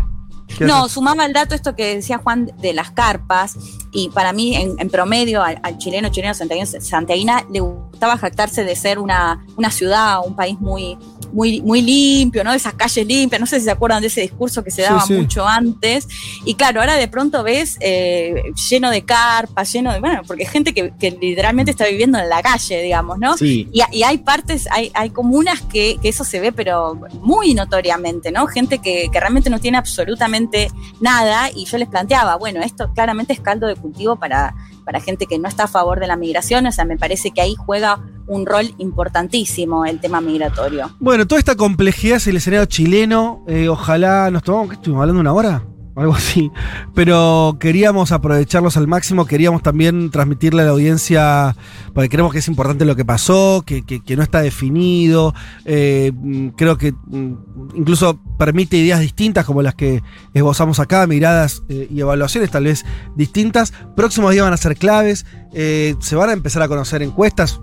[0.47, 3.55] Leti, ¿qué No, sumaba el dato esto que decía Juan de las carpas,
[3.91, 8.63] y para mí, en, en promedio, al, al chileno, chileno santiaguino, santiaguina, le gustaba jactarse
[8.63, 10.97] de ser una, una ciudad, un país muy,
[11.35, 12.53] muy, muy limpio, ¿no?
[12.53, 15.13] Esas calles limpias, no sé si se acuerdan de ese discurso que se daba sí.
[15.13, 16.07] mucho antes.
[16.45, 20.73] Y claro, ahora de pronto ves eh, lleno de carpas, lleno de, bueno, porque gente
[20.73, 23.35] que, que literalmente está viviendo en la calle, digamos, ¿no?
[23.37, 23.67] Sí.
[23.73, 28.31] Y, y hay partes, hay, hay comunas que, que eso se ve, pero muy notoriamente,
[28.31, 28.47] ¿no?
[28.47, 30.71] Gente que, que realmente no tiene absolutamente
[31.01, 31.49] nada.
[31.53, 34.55] Y yo les planteaba, bueno, esto claramente es caldo de cultivo para,
[34.85, 36.65] para gente que no está a favor de la migración.
[36.65, 40.95] O sea, me parece que ahí juega un rol importantísimo el tema migratorio.
[40.99, 43.43] Bueno, toda esta complejidad es el escenario chileno.
[43.47, 45.21] eh, ojalá nos tomamos, ¿qué estuvimos hablando?
[45.21, 45.63] ¿Una hora?
[45.95, 46.51] Algo así.
[46.93, 49.25] Pero queríamos aprovecharlos al máximo.
[49.25, 51.55] Queríamos también transmitirle a la audiencia,
[51.93, 53.83] porque creemos que es importante lo que pasó, que,
[54.17, 55.33] no está definido.
[55.63, 57.33] eh, mm, creo que mm,
[57.75, 60.03] incluso permite ideas distintas como las que
[60.33, 63.71] esbozamos acá, miradas eh, y evaluaciones tal vez distintas.
[63.95, 65.25] Próximos días van a ser claves.
[65.53, 67.61] se van a empezar a conocer encuestas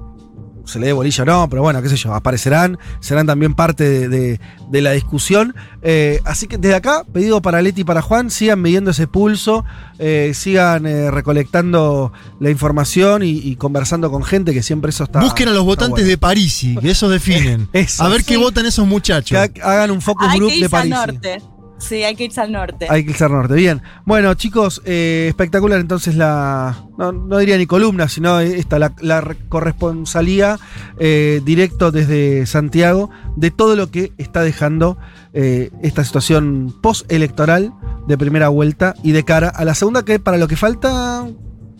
[0.66, 3.84] se le dé bolilla o no, pero bueno, qué sé yo, aparecerán, serán también parte
[3.88, 4.40] de, de-
[4.70, 5.54] de la discusión.
[5.82, 9.64] Eh, así que desde acá, pedido para Leti y para Juan, sigan midiendo ese pulso,
[9.98, 15.20] eh, sigan eh, recolectando la información y, y conversando con gente, que siempre eso está.
[15.20, 16.08] Busquen a los votantes bueno.
[16.08, 17.68] de Parisi, que esos definen.
[17.72, 18.02] Eso.
[18.04, 19.38] a ver qué votan esos muchachos.
[19.52, 20.90] Que ha- hagan un focus hay group que de París.
[20.94, 21.42] norte.
[21.82, 22.86] Sí, hay que irse al norte.
[22.88, 23.54] Hay que irse al norte.
[23.54, 23.82] Bien.
[24.06, 26.84] Bueno, chicos, eh, espectacular entonces la.
[26.98, 30.58] No, no diría ni columna, sino esta, la, la re- corresponsalía
[30.98, 34.96] eh, directo desde Santiago de todo lo que está dejando
[35.32, 37.72] eh, esta situación postelectoral
[38.06, 41.26] de primera vuelta y de cara a la segunda, que para lo que falta.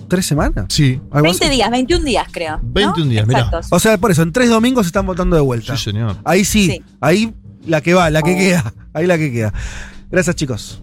[0.09, 0.67] Tres semanas.
[0.69, 1.01] Sí.
[1.11, 1.55] algo 20 así.
[1.55, 2.59] días, 21 días creo.
[2.59, 2.69] ¿no?
[2.73, 3.27] 21 días.
[3.27, 3.69] Exactos.
[3.71, 5.75] O sea, por eso, en tres domingos están votando de vuelta.
[5.75, 6.17] Sí, señor.
[6.25, 6.83] Ahí sí, Sí.
[7.01, 7.33] ahí
[7.67, 8.75] la que va, la que queda.
[8.93, 9.55] Ahí la que queda.
[10.13, 10.79] Gracias, chicos.